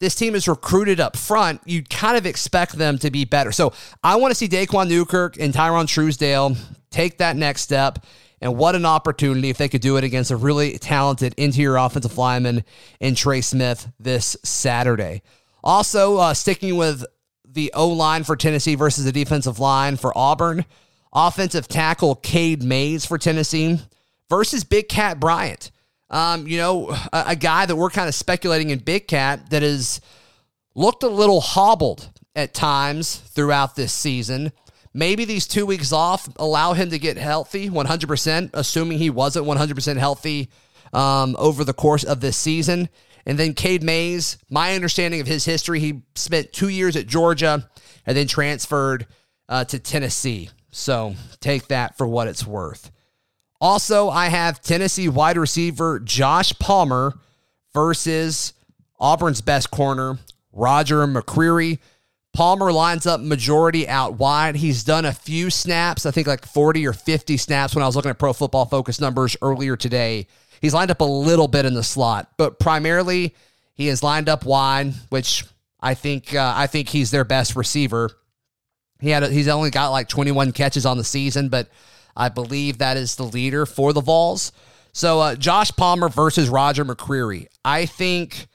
this 0.01 0.15
team 0.15 0.35
is 0.35 0.47
recruited 0.47 1.01
up 1.01 1.17
front, 1.17 1.61
you 1.65 1.83
kind 1.83 2.17
of 2.17 2.27
expect 2.27 2.73
them 2.73 2.99
to 2.99 3.11
be 3.11 3.25
better. 3.25 3.53
So 3.53 3.73
I 4.03 4.17
want 4.17 4.31
to 4.31 4.35
see 4.35 4.49
Daquan 4.49 4.89
Newkirk 4.89 5.39
and 5.39 5.53
Tyrone 5.53 5.87
Truesdale 5.87 6.57
take 6.91 7.19
that 7.19 7.37
next 7.37 7.63
step. 7.63 8.05
And 8.41 8.57
what 8.57 8.77
an 8.77 8.87
opportunity 8.87 9.51
if 9.51 9.59
they 9.59 9.69
could 9.69 9.81
do 9.81 9.97
it 9.97 10.05
against 10.05 10.31
a 10.31 10.37
really 10.37 10.79
talented 10.79 11.35
interior 11.37 11.77
offensive 11.77 12.17
lineman 12.17 12.65
in 13.01 13.17
Trey 13.17 13.41
Smith 13.41 13.89
this 13.99 14.37
Saturday. 14.45 15.23
Also, 15.65 16.19
uh, 16.19 16.35
sticking 16.35 16.77
with 16.77 17.05
the 17.45 17.73
O 17.75 17.89
line 17.89 18.23
for 18.23 18.37
Tennessee 18.37 18.77
versus 18.77 19.05
the 19.05 19.13
defensive 19.13 19.59
line 19.59 19.97
for 19.97 20.17
Auburn. 20.17 20.65
Offensive 21.13 21.67
tackle 21.67 22.15
Cade 22.15 22.63
Mays 22.63 23.05
for 23.05 23.19
Tennessee 23.19 23.81
versus 24.31 24.63
Big 24.63 24.89
Cat 24.89 25.19
Bryant. 25.19 25.73
Um, 26.11 26.47
you 26.47 26.57
know, 26.57 26.91
a, 27.13 27.25
a 27.29 27.37
guy 27.37 27.67
that 27.67 27.77
we're 27.77 27.91
kind 27.91 28.09
of 28.09 28.15
speculating 28.15 28.71
in 28.71 28.79
Big 28.79 29.09
Cat 29.09 29.51
that 29.51 29.63
has 29.63 30.01
looked 30.75 31.03
a 31.03 31.09
little 31.09 31.41
hobbled 31.41 32.11
at 32.35 32.55
times 32.55 33.17
throughout 33.17 33.77
this 33.77 33.93
season. 33.93 34.53
Maybe 34.95 35.25
these 35.25 35.47
two 35.47 35.67
weeks 35.67 35.93
off 35.93 36.29
allow 36.37 36.73
him 36.73 36.91
to 36.91 36.99
get 36.99 37.17
healthy 37.17 37.69
100%, 37.69 38.51
assuming 38.55 38.99
he 38.99 39.11
wasn't 39.11 39.47
100% 39.47 39.97
healthy 39.97 40.49
um, 40.93 41.37
over 41.39 41.65
the 41.65 41.75
course 41.75 42.05
of 42.05 42.21
this 42.21 42.37
season. 42.37 42.89
And 43.27 43.39
then 43.39 43.53
Cade 43.53 43.83
Mays, 43.83 44.39
my 44.49 44.75
understanding 44.75 45.21
of 45.21 45.27
his 45.27 45.45
history, 45.45 45.81
he 45.81 46.03
spent 46.15 46.53
two 46.53 46.69
years 46.69 46.97
at 46.97 47.07
Georgia 47.07 47.69
and 48.07 48.17
then 48.17 48.27
transferred 48.27 49.07
uh, 49.49 49.65
to 49.65 49.79
Tennessee. 49.79 50.49
So 50.71 51.15
take 51.41 51.69
that 51.69 51.99
for 51.99 52.07
what 52.07 52.29
it's 52.29 52.47
worth. 52.47 52.91
Also, 53.61 54.09
I 54.09 54.27
have 54.27 54.63
Tennessee 54.63 55.09
wide 55.09 55.37
receiver 55.37 55.99
Josh 55.99 56.53
Palmer 56.59 57.15
versus 57.75 58.53
Auburn's 59.01 59.41
best 59.41 59.71
corner, 59.71 60.19
Roger 60.53 61.07
McCreary. 61.07 61.79
Palmer 62.33 62.73
lines 62.73 63.07
up 63.07 63.21
majority 63.21 63.89
out 63.89 64.19
wide. 64.19 64.55
He's 64.57 64.85
done 64.85 65.05
a 65.05 65.13
few 65.13 65.51
snaps, 65.51 66.07
I 66.07 66.13
think 66.13 66.27
like 66.27 66.47
40 66.47 66.87
or 66.87 66.93
50 66.93 67.37
snaps 67.37 67.75
when 67.75 67.83
I 67.83 67.87
was 67.87 67.97
looking 67.97 68.11
at 68.11 68.19
pro 68.19 68.33
football 68.33 68.67
focus 68.67 69.01
numbers 69.01 69.37
earlier 69.43 69.77
today. 69.77 70.29
He's 70.61 70.75
lined 70.75 70.91
up 70.91 71.01
a 71.01 71.05
little 71.05 71.49
bit 71.49 71.65
in 71.65 71.75
the 71.75 71.83
slot, 71.83 72.31
but 72.37 72.61
primarily 72.61 73.35
he 73.75 73.89
is 73.89 74.03
lined 74.03 74.29
up 74.29 74.45
wide, 74.45 74.93
which 75.09 75.45
I 75.81 75.95
think 75.95 76.35
uh, 76.35 76.53
I 76.57 76.67
think 76.67 76.89
he's 76.89 77.11
their 77.11 77.25
best 77.25 77.57
receiver. 77.57 78.11
He 79.01 79.11
had 79.11 79.23
a, 79.23 79.29
he's 79.29 79.49
only 79.49 79.71
got 79.71 79.91
like 79.91 80.09
21 80.09 80.53
catches 80.53 80.85
on 80.85 80.99
the 80.99 81.05
season, 81.05 81.49
but 81.49 81.69
I 82.19 82.29
believe 82.29 82.79
that 82.79 82.97
is 82.97 83.15
the 83.15 83.23
leader 83.23 83.65
for 83.65 83.93
the 83.93 84.03
Vols. 84.03 84.53
So 84.93 85.21
uh, 85.21 85.35
Josh 85.37 85.71
Palmer 85.71 86.09
versus 86.09 86.49
Roger 86.49 86.85
McCreary. 86.85 87.47
I 87.65 87.87
think 87.87 88.49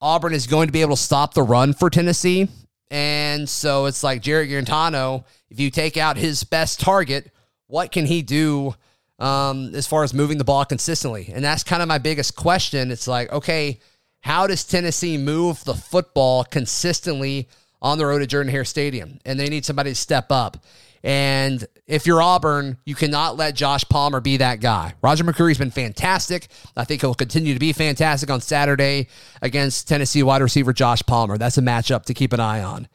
Auburn 0.00 0.32
is 0.32 0.46
going 0.46 0.68
to 0.68 0.72
be 0.72 0.80
able 0.80 0.94
to 0.94 1.02
stop 1.02 1.34
the 1.34 1.42
run 1.42 1.72
for 1.72 1.90
Tennessee. 1.90 2.48
And 2.90 3.48
so 3.48 3.86
it's 3.86 4.04
like 4.04 4.22
Jarrett 4.22 4.48
Guarantano, 4.48 5.24
if 5.50 5.58
you 5.58 5.70
take 5.70 5.96
out 5.96 6.16
his 6.16 6.44
best 6.44 6.78
target, 6.78 7.32
what 7.66 7.90
can 7.90 8.06
he 8.06 8.22
do 8.22 8.74
um, 9.18 9.74
as 9.74 9.86
far 9.86 10.04
as 10.04 10.14
moving 10.14 10.38
the 10.38 10.44
ball 10.44 10.64
consistently? 10.64 11.32
And 11.34 11.44
that's 11.44 11.64
kind 11.64 11.82
of 11.82 11.88
my 11.88 11.98
biggest 11.98 12.36
question. 12.36 12.92
It's 12.92 13.08
like, 13.08 13.32
okay, 13.32 13.80
how 14.20 14.46
does 14.46 14.62
Tennessee 14.62 15.18
move 15.18 15.64
the 15.64 15.74
football 15.74 16.44
consistently 16.44 17.48
on 17.82 17.98
the 17.98 18.06
road 18.06 18.20
to 18.20 18.26
Jordan 18.26 18.52
Hare 18.52 18.64
Stadium? 18.64 19.18
And 19.24 19.40
they 19.40 19.48
need 19.48 19.64
somebody 19.64 19.90
to 19.90 19.96
step 19.96 20.30
up. 20.30 20.58
And 21.04 21.66
if 21.86 22.06
you're 22.06 22.22
Auburn, 22.22 22.78
you 22.86 22.94
cannot 22.94 23.36
let 23.36 23.54
Josh 23.54 23.84
Palmer 23.90 24.22
be 24.22 24.38
that 24.38 24.60
guy. 24.60 24.94
Roger 25.02 25.22
McCreary's 25.22 25.58
been 25.58 25.70
fantastic. 25.70 26.48
I 26.78 26.84
think 26.84 27.02
he'll 27.02 27.14
continue 27.14 27.52
to 27.52 27.60
be 27.60 27.74
fantastic 27.74 28.30
on 28.30 28.40
Saturday 28.40 29.08
against 29.42 29.86
Tennessee 29.86 30.22
wide 30.22 30.40
receiver 30.40 30.72
Josh 30.72 31.02
Palmer. 31.02 31.36
That's 31.36 31.58
a 31.58 31.60
matchup 31.60 32.04
to 32.06 32.14
keep 32.14 32.32
an 32.32 32.40
eye 32.40 32.62
on. 32.62 32.88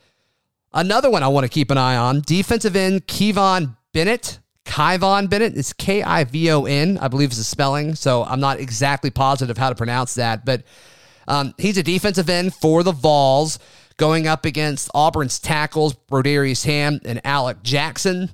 Another 0.74 1.12
one 1.12 1.22
I 1.22 1.28
want 1.28 1.44
to 1.44 1.50
keep 1.50 1.70
an 1.70 1.78
eye 1.78 1.98
on 1.98 2.22
defensive 2.22 2.76
end 2.76 3.06
Kivon 3.06 3.78
Bennett. 3.94 4.40
Kivon 4.66 5.30
Bennett. 5.30 5.56
It's 5.56 5.72
K 5.74 6.02
I 6.02 6.24
V 6.24 6.52
O 6.52 6.66
N, 6.66 6.98
I 6.98 7.10
believe 7.10 7.32
is 7.32 7.38
the 7.38 7.44
spelling. 7.44 7.94
So 7.94 8.24
I'm 8.24 8.40
not 8.40 8.60
exactly 8.60 9.12
positive 9.12 9.56
how 9.56 9.70
to 9.70 9.76
pronounce 9.76 10.16
that, 10.16 10.46
but 10.46 10.64
um, 11.28 11.54
he's 11.60 11.78
a 11.78 11.84
defensive 11.84 12.28
end 12.28 12.56
for 12.56 12.82
the 12.82 12.92
Vols 12.92 13.60
going 14.00 14.28
up 14.28 14.46
against 14.46 14.90
Auburn's 14.96 15.38
tackles, 15.40 15.94
Brodarious 15.94 16.66
Hamm 16.66 17.00
and 17.06 17.22
Alec 17.24 17.62
Jackson. 17.62 18.32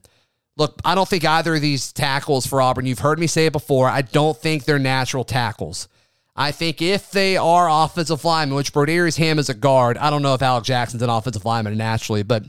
Look, 0.55 0.79
I 0.85 0.95
don't 0.95 1.09
think 1.09 1.25
either 1.25 1.55
of 1.55 1.61
these 1.61 1.91
tackles 1.91 2.45
for 2.47 2.61
Auburn, 2.61 2.85
you've 2.85 2.99
heard 2.99 3.19
me 3.19 3.27
say 3.27 3.47
it 3.47 3.51
before, 3.51 3.89
I 3.89 4.01
don't 4.03 4.37
think 4.37 4.63
they're 4.63 4.79
natural 4.79 5.25
tackles. 5.25 5.89
I 6.37 6.51
think 6.51 6.81
if 6.81 7.11
they 7.11 7.35
are 7.35 7.69
offensive 7.69 8.23
linemen, 8.23 8.55
which 8.55 8.71
Brodarious 8.71 9.17
Hamm 9.17 9.39
is 9.39 9.49
a 9.49 9.53
guard, 9.53 9.97
I 9.97 10.09
don't 10.09 10.21
know 10.21 10.33
if 10.33 10.41
Alec 10.41 10.63
Jackson's 10.63 11.01
an 11.01 11.09
offensive 11.09 11.45
lineman 11.45 11.77
naturally, 11.77 12.23
but 12.23 12.43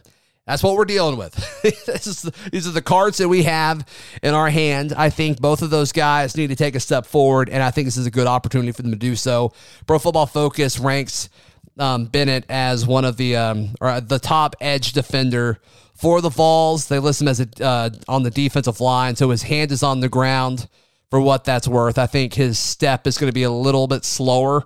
that's 0.46 0.62
what 0.62 0.76
we're 0.76 0.84
dealing 0.84 1.16
with. 1.16 1.34
is, 1.88 2.30
these 2.52 2.68
are 2.68 2.72
the 2.72 2.82
cards 2.82 3.18
that 3.18 3.28
we 3.28 3.44
have 3.44 3.84
in 4.22 4.34
our 4.34 4.50
hand. 4.50 4.92
I 4.96 5.10
think 5.10 5.40
both 5.40 5.62
of 5.62 5.70
those 5.70 5.90
guys 5.90 6.36
need 6.36 6.48
to 6.48 6.56
take 6.56 6.74
a 6.74 6.80
step 6.80 7.06
forward, 7.06 7.48
and 7.48 7.62
I 7.62 7.70
think 7.70 7.86
this 7.86 7.96
is 7.96 8.06
a 8.06 8.10
good 8.10 8.26
opportunity 8.26 8.72
for 8.72 8.82
them 8.82 8.92
to 8.92 8.98
do 8.98 9.16
so. 9.16 9.52
Pro 9.86 9.98
Football 9.98 10.26
Focus 10.26 10.78
ranks 10.78 11.28
um, 11.78 12.06
Bennett 12.06 12.44
as 12.48 12.86
one 12.86 13.04
of 13.04 13.16
the 13.16 13.36
um, 13.36 13.70
or 13.80 14.00
the 14.00 14.18
top 14.18 14.56
edge 14.60 14.92
defender 14.92 15.60
for 15.94 16.20
the 16.20 16.30
Vols. 16.30 16.88
They 16.88 16.98
list 16.98 17.20
him 17.20 17.28
as 17.28 17.40
a 17.40 17.48
uh, 17.62 17.90
on 18.08 18.22
the 18.22 18.30
defensive 18.30 18.80
line, 18.80 19.16
so 19.16 19.30
his 19.30 19.42
hand 19.42 19.72
is 19.72 19.82
on 19.82 20.00
the 20.00 20.08
ground 20.08 20.68
for 21.10 21.20
what 21.20 21.44
that's 21.44 21.68
worth. 21.68 21.98
I 21.98 22.06
think 22.06 22.34
his 22.34 22.58
step 22.58 23.06
is 23.06 23.18
going 23.18 23.28
to 23.28 23.34
be 23.34 23.44
a 23.44 23.50
little 23.50 23.86
bit 23.86 24.04
slower. 24.04 24.64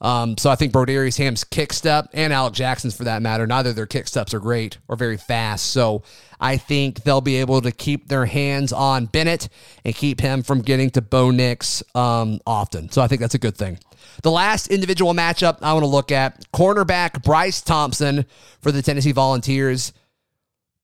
Um, 0.00 0.38
so 0.38 0.48
I 0.50 0.54
think 0.54 0.72
Brodarious 0.72 1.18
Hamm's 1.18 1.44
kick 1.44 1.72
step 1.72 2.08
and 2.12 2.32
Alec 2.32 2.54
Jackson's 2.54 2.96
for 2.96 3.04
that 3.04 3.22
matter, 3.22 3.46
neither 3.46 3.72
their 3.72 3.86
kick 3.86 4.06
steps 4.06 4.32
are 4.32 4.40
great 4.40 4.78
or 4.86 4.96
very 4.96 5.16
fast. 5.16 5.66
So 5.66 6.02
I 6.40 6.56
think 6.56 7.02
they'll 7.02 7.20
be 7.20 7.36
able 7.36 7.60
to 7.62 7.72
keep 7.72 8.08
their 8.08 8.26
hands 8.26 8.72
on 8.72 9.06
Bennett 9.06 9.48
and 9.84 9.94
keep 9.94 10.20
him 10.20 10.42
from 10.42 10.62
getting 10.62 10.90
to 10.90 11.02
Bo 11.02 11.30
Nix 11.30 11.82
um, 11.94 12.40
often. 12.46 12.90
So 12.90 13.02
I 13.02 13.08
think 13.08 13.20
that's 13.20 13.34
a 13.34 13.38
good 13.38 13.56
thing. 13.56 13.78
The 14.22 14.30
last 14.30 14.68
individual 14.68 15.14
matchup 15.14 15.58
I 15.62 15.72
want 15.72 15.82
to 15.82 15.88
look 15.88 16.12
at 16.12 16.50
cornerback 16.52 17.22
Bryce 17.24 17.60
Thompson 17.60 18.24
for 18.60 18.72
the 18.72 18.82
Tennessee 18.82 19.12
Volunteers. 19.12 19.92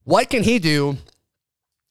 What 0.04 0.28
can 0.28 0.42
he 0.42 0.58
do 0.58 0.98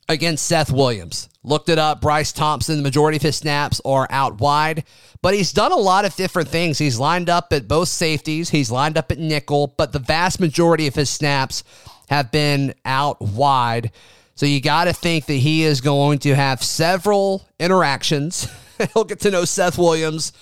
against 0.09 0.45
Seth 0.45 0.71
Williams? 0.71 1.29
Looked 1.43 1.69
it 1.69 1.77
up. 1.77 2.01
Bryce 2.01 2.31
Thompson, 2.31 2.77
the 2.77 2.83
majority 2.83 3.17
of 3.17 3.21
his 3.21 3.35
snaps 3.35 3.81
are 3.83 4.07
out 4.09 4.39
wide, 4.39 4.85
but 5.21 5.33
he's 5.33 5.51
done 5.51 5.71
a 5.71 5.77
lot 5.77 6.05
of 6.05 6.15
different 6.15 6.49
things. 6.49 6.77
He's 6.77 6.99
lined 6.99 7.29
up 7.29 7.51
at 7.51 7.67
both 7.67 7.89
safeties, 7.89 8.49
he's 8.49 8.71
lined 8.71 8.97
up 8.97 9.11
at 9.11 9.19
nickel, 9.19 9.73
but 9.77 9.91
the 9.91 9.99
vast 9.99 10.39
majority 10.39 10.87
of 10.87 10.95
his 10.95 11.09
snaps 11.09 11.63
have 12.09 12.31
been 12.31 12.73
out 12.85 13.21
wide. 13.21 13.91
So 14.35 14.45
you 14.45 14.61
got 14.61 14.85
to 14.85 14.93
think 14.93 15.25
that 15.25 15.33
he 15.33 15.63
is 15.63 15.81
going 15.81 16.19
to 16.19 16.35
have 16.35 16.63
several 16.63 17.47
interactions. 17.59 18.47
He'll 18.93 19.03
get 19.03 19.19
to 19.21 19.31
know 19.31 19.45
Seth 19.45 19.77
Williams 19.77 20.33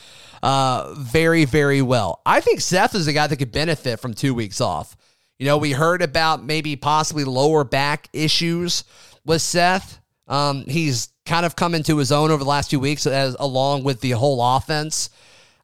uh, 0.41 0.93
very, 0.97 1.45
very 1.45 1.81
well. 1.81 2.21
I 2.25 2.41
think 2.41 2.61
Seth 2.61 2.95
is 2.95 3.07
a 3.07 3.13
guy 3.13 3.27
that 3.27 3.37
could 3.37 3.51
benefit 3.51 3.99
from 3.99 4.13
two 4.13 4.33
weeks 4.33 4.61
off. 4.61 4.95
You 5.39 5.47
know, 5.47 5.57
we 5.57 5.71
heard 5.71 6.01
about 6.01 6.43
maybe 6.43 6.75
possibly 6.75 7.23
lower 7.23 7.63
back 7.63 8.09
issues 8.13 8.83
with 9.25 9.41
Seth. 9.41 9.99
Um, 10.27 10.65
he's 10.67 11.09
kind 11.25 11.45
of 11.45 11.55
come 11.55 11.75
into 11.75 11.97
his 11.97 12.11
own 12.11 12.31
over 12.31 12.43
the 12.43 12.49
last 12.49 12.69
few 12.69 12.79
weeks 12.79 13.05
as 13.05 13.35
along 13.39 13.83
with 13.83 14.01
the 14.01 14.11
whole 14.11 14.41
offense. 14.55 15.09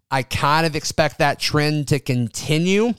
I 0.10 0.24
kind 0.24 0.66
of 0.66 0.76
expect 0.76 1.18
that 1.20 1.40
trend 1.40 1.90
to 1.90 2.00
continue. 2.00 2.94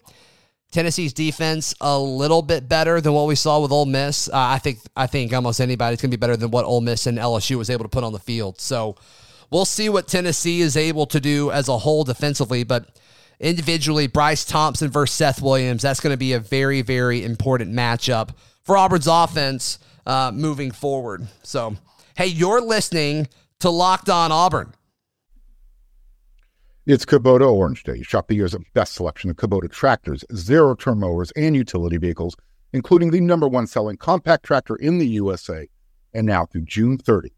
Tennessee's 0.70 1.14
defense 1.14 1.74
a 1.80 1.98
little 1.98 2.42
bit 2.42 2.68
better 2.68 3.00
than 3.00 3.14
what 3.14 3.26
we 3.26 3.34
saw 3.34 3.60
with 3.60 3.72
Ole 3.72 3.86
Miss. 3.86 4.28
Uh, 4.28 4.32
I 4.34 4.58
think 4.58 4.80
I 4.94 5.06
think 5.06 5.32
almost 5.32 5.60
anybody's 5.60 6.00
going 6.00 6.10
to 6.10 6.16
be 6.16 6.20
better 6.20 6.36
than 6.36 6.50
what 6.50 6.66
Ole 6.66 6.82
Miss 6.82 7.06
and 7.06 7.16
LSU 7.16 7.56
was 7.56 7.70
able 7.70 7.84
to 7.84 7.88
put 7.88 8.04
on 8.04 8.12
the 8.12 8.18
field. 8.18 8.60
So 8.60 8.96
We'll 9.50 9.64
see 9.64 9.88
what 9.88 10.08
Tennessee 10.08 10.60
is 10.60 10.76
able 10.76 11.06
to 11.06 11.20
do 11.20 11.50
as 11.50 11.68
a 11.68 11.78
whole 11.78 12.04
defensively, 12.04 12.64
but 12.64 13.00
individually, 13.40 14.06
Bryce 14.06 14.44
Thompson 14.44 14.90
versus 14.90 15.16
Seth 15.16 15.40
Williams, 15.40 15.82
that's 15.82 16.00
going 16.00 16.12
to 16.12 16.18
be 16.18 16.34
a 16.34 16.40
very, 16.40 16.82
very 16.82 17.24
important 17.24 17.72
matchup 17.72 18.30
for 18.62 18.76
Auburn's 18.76 19.06
offense 19.06 19.78
uh, 20.08 20.32
moving 20.34 20.72
forward. 20.72 21.28
So, 21.44 21.76
hey, 22.16 22.26
you're 22.26 22.60
listening 22.60 23.28
to 23.60 23.70
Locked 23.70 24.10
On 24.10 24.32
Auburn. 24.32 24.74
It's 26.86 27.04
Kubota 27.04 27.48
Orange 27.48 27.84
Day. 27.84 28.02
Shop 28.02 28.26
the 28.26 28.34
year's 28.34 28.56
best 28.74 28.94
selection 28.94 29.30
of 29.30 29.36
Kubota 29.36 29.70
tractors, 29.70 30.24
zero 30.34 30.74
turn 30.74 30.98
mowers, 30.98 31.30
and 31.36 31.54
utility 31.54 31.98
vehicles, 31.98 32.34
including 32.72 33.12
the 33.12 33.20
number 33.20 33.46
one 33.46 33.68
selling 33.68 33.96
compact 33.96 34.44
tractor 34.44 34.74
in 34.74 34.98
the 34.98 35.06
USA. 35.06 35.68
And 36.12 36.26
now 36.26 36.46
through 36.46 36.62
June 36.62 36.98
30, 36.98 37.30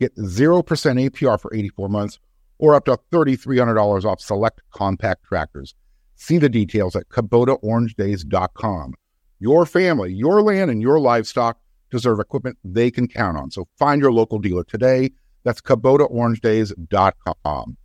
Get 0.00 0.14
0% 0.16 0.64
APR 0.64 1.40
for 1.40 1.52
84 1.54 1.88
months 1.88 2.18
or 2.58 2.74
up 2.74 2.84
to 2.84 2.98
$3,300 3.12 4.04
off 4.04 4.20
select 4.20 4.62
compact 4.70 5.24
tractors. 5.24 5.74
See 6.14 6.38
the 6.38 6.48
details 6.48 6.96
at 6.96 7.08
KubotaOrangeDays.com. 7.08 8.94
Your 9.40 9.66
family, 9.66 10.12
your 10.12 10.42
land, 10.42 10.70
and 10.70 10.82
your 10.82 10.98
livestock 10.98 11.58
deserve 11.90 12.20
equipment 12.20 12.56
they 12.64 12.90
can 12.90 13.06
count 13.08 13.36
on. 13.36 13.50
So 13.50 13.68
find 13.78 14.00
your 14.00 14.12
local 14.12 14.38
dealer 14.38 14.64
today. 14.64 15.10
That's 15.44 15.60
KubotaOrangeDays.com. 15.60 17.76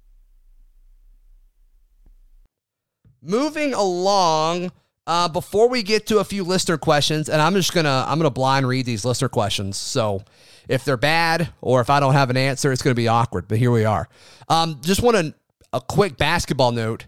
Moving 3.22 3.74
along, 3.74 4.72
uh, 5.05 5.27
before 5.27 5.69
we 5.69 5.83
get 5.83 6.05
to 6.07 6.19
a 6.19 6.24
few 6.24 6.43
listener 6.43 6.77
questions, 6.77 7.29
and 7.29 7.41
I'm 7.41 7.53
just 7.53 7.74
gonna 7.74 8.05
I'm 8.07 8.17
gonna 8.17 8.29
blind 8.29 8.67
read 8.67 8.86
these 8.86 9.05
listener 9.05 9.29
questions. 9.29 9.77
So 9.77 10.24
if 10.67 10.86
they're 10.86 10.98
bad 10.98 11.50
or 11.62 11.81
if 11.81 11.89
I 11.89 12.00
don't 12.00 12.13
have 12.13 12.29
an 12.29 12.38
answer, 12.38 12.72
it's 12.72 12.81
gonna 12.81 12.95
be 12.95 13.07
awkward. 13.07 13.48
But 13.48 13.57
here 13.57 13.72
we 13.72 13.86
are. 13.86 14.07
Um, 14.50 14.79
just 14.81 15.01
want 15.01 15.17
a, 15.17 15.33
a 15.74 15.81
quick 15.81 16.17
basketball 16.17 16.72
note. 16.72 17.05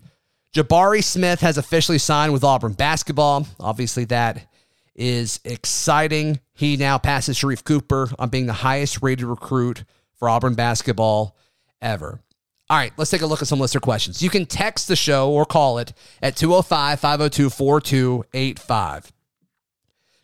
Jabari 0.54 1.04
Smith 1.04 1.42
has 1.42 1.58
officially 1.58 1.98
signed 1.98 2.32
with 2.32 2.44
Auburn 2.44 2.74
basketball. 2.74 3.46
Obviously, 3.60 4.06
that 4.06 4.48
is 4.96 5.40
exciting. 5.44 6.40
He 6.54 6.78
now 6.78 6.98
passes 6.98 7.38
Sharife 7.38 7.64
Cooper 7.64 8.10
on 8.18 8.30
being 8.30 8.46
the 8.46 8.54
highest 8.54 9.02
rated 9.02 9.26
recruit 9.26 9.84
for 10.14 10.30
Auburn 10.30 10.56
basketball 10.56 11.36
ever. 11.82 12.22
All 12.70 12.78
right, 12.78 12.94
let's 12.98 13.12
take 13.12 13.22
a 13.22 13.28
look 13.28 13.42
at 13.42 13.48
some 13.48 13.60
listener 13.60 13.82
questions. 13.82 14.24
You 14.24 14.30
can 14.30 14.48
text 14.48 14.88
the 14.88 14.96
show 14.96 15.32
or 15.32 15.46
call 15.46 15.78
it 15.78 15.94
at 16.22 16.36
205 16.36 17.00
502 17.00 17.50
4285. 17.52 19.12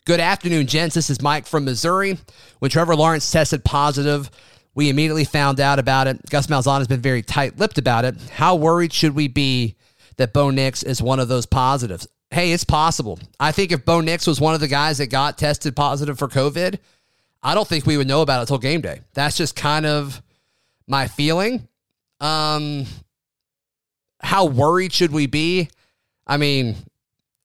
Good 0.05 0.19
afternoon, 0.19 0.65
gents. 0.65 0.95
This 0.95 1.11
is 1.11 1.21
Mike 1.21 1.45
from 1.45 1.65
Missouri. 1.65 2.17
When 2.57 2.71
Trevor 2.71 2.95
Lawrence 2.95 3.29
tested 3.29 3.63
positive, 3.63 4.31
we 4.73 4.89
immediately 4.89 5.25
found 5.25 5.59
out 5.59 5.77
about 5.77 6.07
it. 6.07 6.27
Gus 6.31 6.47
Malzahn 6.47 6.79
has 6.79 6.87
been 6.87 7.01
very 7.01 7.21
tight 7.21 7.59
lipped 7.59 7.77
about 7.77 8.05
it. 8.05 8.15
How 8.31 8.55
worried 8.55 8.93
should 8.93 9.13
we 9.13 9.27
be 9.27 9.75
that 10.17 10.33
Bo 10.33 10.49
Nix 10.49 10.81
is 10.81 11.01
one 11.01 11.19
of 11.19 11.27
those 11.27 11.45
positives? 11.45 12.07
Hey, 12.31 12.53
it's 12.53 12.63
possible. 12.63 13.19
I 13.39 13.51
think 13.51 13.73
if 13.73 13.83
Bo 13.83 14.00
Nix 14.00 14.25
was 14.25 14.39
one 14.39 14.53
of 14.53 14.61
the 14.61 14.69
guys 14.69 15.00
that 15.00 15.07
got 15.07 15.38
tested 15.38 15.75
positive 15.75 16.17
for 16.17 16.29
COVID, 16.29 16.79
I 17.43 17.53
don't 17.53 17.67
think 17.67 17.85
we 17.85 17.97
would 17.97 18.07
know 18.07 18.21
about 18.21 18.39
it 18.39 18.41
until 18.41 18.57
game 18.57 18.79
day. 18.79 19.01
That's 19.13 19.35
just 19.35 19.55
kind 19.55 19.85
of 19.85 20.21
my 20.88 21.07
feeling. 21.07 21.67
Um, 22.21 22.85
how 24.21 24.45
worried 24.45 24.93
should 24.93 25.11
we 25.11 25.27
be? 25.27 25.69
I 26.25 26.38
mean, 26.38 26.77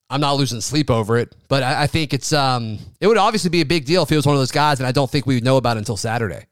I'm 0.08 0.20
not 0.20 0.36
losing 0.36 0.60
sleep 0.60 0.90
over 0.90 1.16
it, 1.16 1.34
but 1.48 1.62
I, 1.62 1.84
I, 1.84 1.86
think 1.86 2.14
it's 2.14 2.32
um 2.32 2.78
it 3.00 3.06
would 3.06 3.16
obviously 3.16 3.50
be 3.50 3.62
a 3.62 3.66
big 3.66 3.86
deal 3.86 4.02
if 4.02 4.08
he 4.08 4.16
was 4.16 4.26
one 4.26 4.36
of 4.36 4.40
those 4.40 4.52
guys, 4.52 4.78
and 4.78 4.86
I 4.86 4.92
don't 4.92 5.10
think 5.10 5.26
we 5.26 5.34
would 5.34 5.44
know 5.44 5.56
about 5.56 5.76
it 5.76 5.80
until 5.80 5.96
Saturday. 5.96 6.46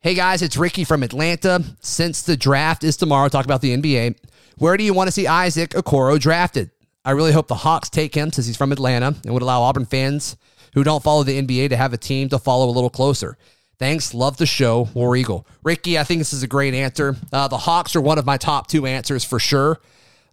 Hey 0.00 0.14
guys, 0.14 0.42
it's 0.42 0.56
Ricky 0.56 0.84
from 0.84 1.02
Atlanta. 1.02 1.64
Since 1.80 2.22
the 2.22 2.36
draft 2.36 2.84
is 2.84 2.96
tomorrow, 2.96 3.28
talk 3.28 3.46
about 3.46 3.62
the 3.62 3.76
NBA. 3.76 4.18
Where 4.58 4.76
do 4.76 4.84
you 4.84 4.94
want 4.94 5.08
to 5.08 5.12
see 5.12 5.26
Isaac 5.26 5.70
Okoro 5.70 6.20
drafted? 6.20 6.70
I 7.04 7.12
really 7.12 7.32
hope 7.32 7.48
the 7.48 7.54
Hawks 7.54 7.90
take 7.90 8.14
him 8.14 8.32
since 8.32 8.46
he's 8.46 8.56
from 8.56 8.72
Atlanta 8.72 9.14
and 9.24 9.34
would 9.34 9.42
allow 9.42 9.62
Auburn 9.62 9.84
fans 9.84 10.36
who 10.74 10.82
don't 10.82 11.02
follow 11.02 11.22
the 11.22 11.40
NBA 11.40 11.68
to 11.70 11.76
have 11.76 11.92
a 11.92 11.98
team 11.98 12.28
to 12.30 12.38
follow 12.38 12.68
a 12.68 12.72
little 12.72 12.90
closer. 12.90 13.36
Thanks. 13.78 14.14
Love 14.14 14.36
the 14.36 14.46
show, 14.46 14.88
War 14.94 15.16
Eagle. 15.16 15.46
Ricky, 15.62 15.98
I 15.98 16.04
think 16.04 16.20
this 16.20 16.32
is 16.32 16.42
a 16.42 16.48
great 16.48 16.74
answer. 16.74 17.16
Uh, 17.32 17.48
the 17.48 17.58
Hawks 17.58 17.96
are 17.96 18.00
one 18.00 18.18
of 18.18 18.26
my 18.26 18.36
top 18.36 18.68
two 18.68 18.86
answers 18.86 19.24
for 19.24 19.38
sure. 19.38 19.80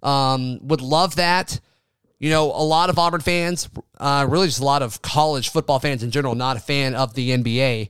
Um, 0.04 0.60
would 0.68 0.82
love 0.82 1.16
that. 1.16 1.60
You 2.20 2.30
know, 2.30 2.46
a 2.46 2.63
lot 2.63 2.92
of 2.92 3.00
Auburn 3.00 3.22
fans, 3.22 3.68
uh, 4.00 4.28
really 4.30 4.46
just 4.46 4.60
a 4.60 4.66
lot 4.66 4.84
of 4.84 5.01
college 5.01 5.50
football 5.50 5.80
fans 5.80 6.04
in 6.04 6.12
general, 6.12 6.36
not 6.36 6.56
a 6.56 6.60
fan 6.60 6.94
of 6.94 7.16
the 7.16 7.32
NBA. 7.32 7.90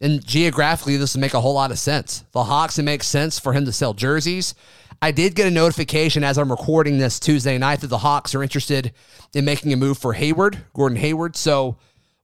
And 0.00 0.24
geographically, 0.24 0.96
this 0.96 1.14
would 1.14 1.20
make 1.20 1.34
a 1.34 1.40
whole 1.40 1.54
lot 1.54 1.72
of 1.72 1.80
sense. 1.80 2.24
The 2.30 2.44
Hawks, 2.44 2.78
it 2.78 2.84
makes 2.84 3.08
sense 3.08 3.40
for 3.40 3.52
him 3.52 3.64
to 3.64 3.72
sell 3.72 3.92
jerseys. 3.92 4.54
I 5.02 5.10
did 5.10 5.34
get 5.34 5.48
a 5.48 5.50
notification 5.50 6.22
as 6.22 6.38
I'm 6.38 6.48
recording 6.48 6.98
this 6.98 7.18
Tuesday 7.18 7.58
night 7.58 7.80
that 7.80 7.88
the 7.88 7.98
Hawks 7.98 8.36
are 8.36 8.42
interested 8.42 8.92
in 9.34 9.44
making 9.44 9.72
a 9.72 9.76
move 9.76 9.98
for 9.98 10.12
Hayward, 10.12 10.58
Gordon 10.74 10.96
Hayward. 10.96 11.34
So 11.34 11.76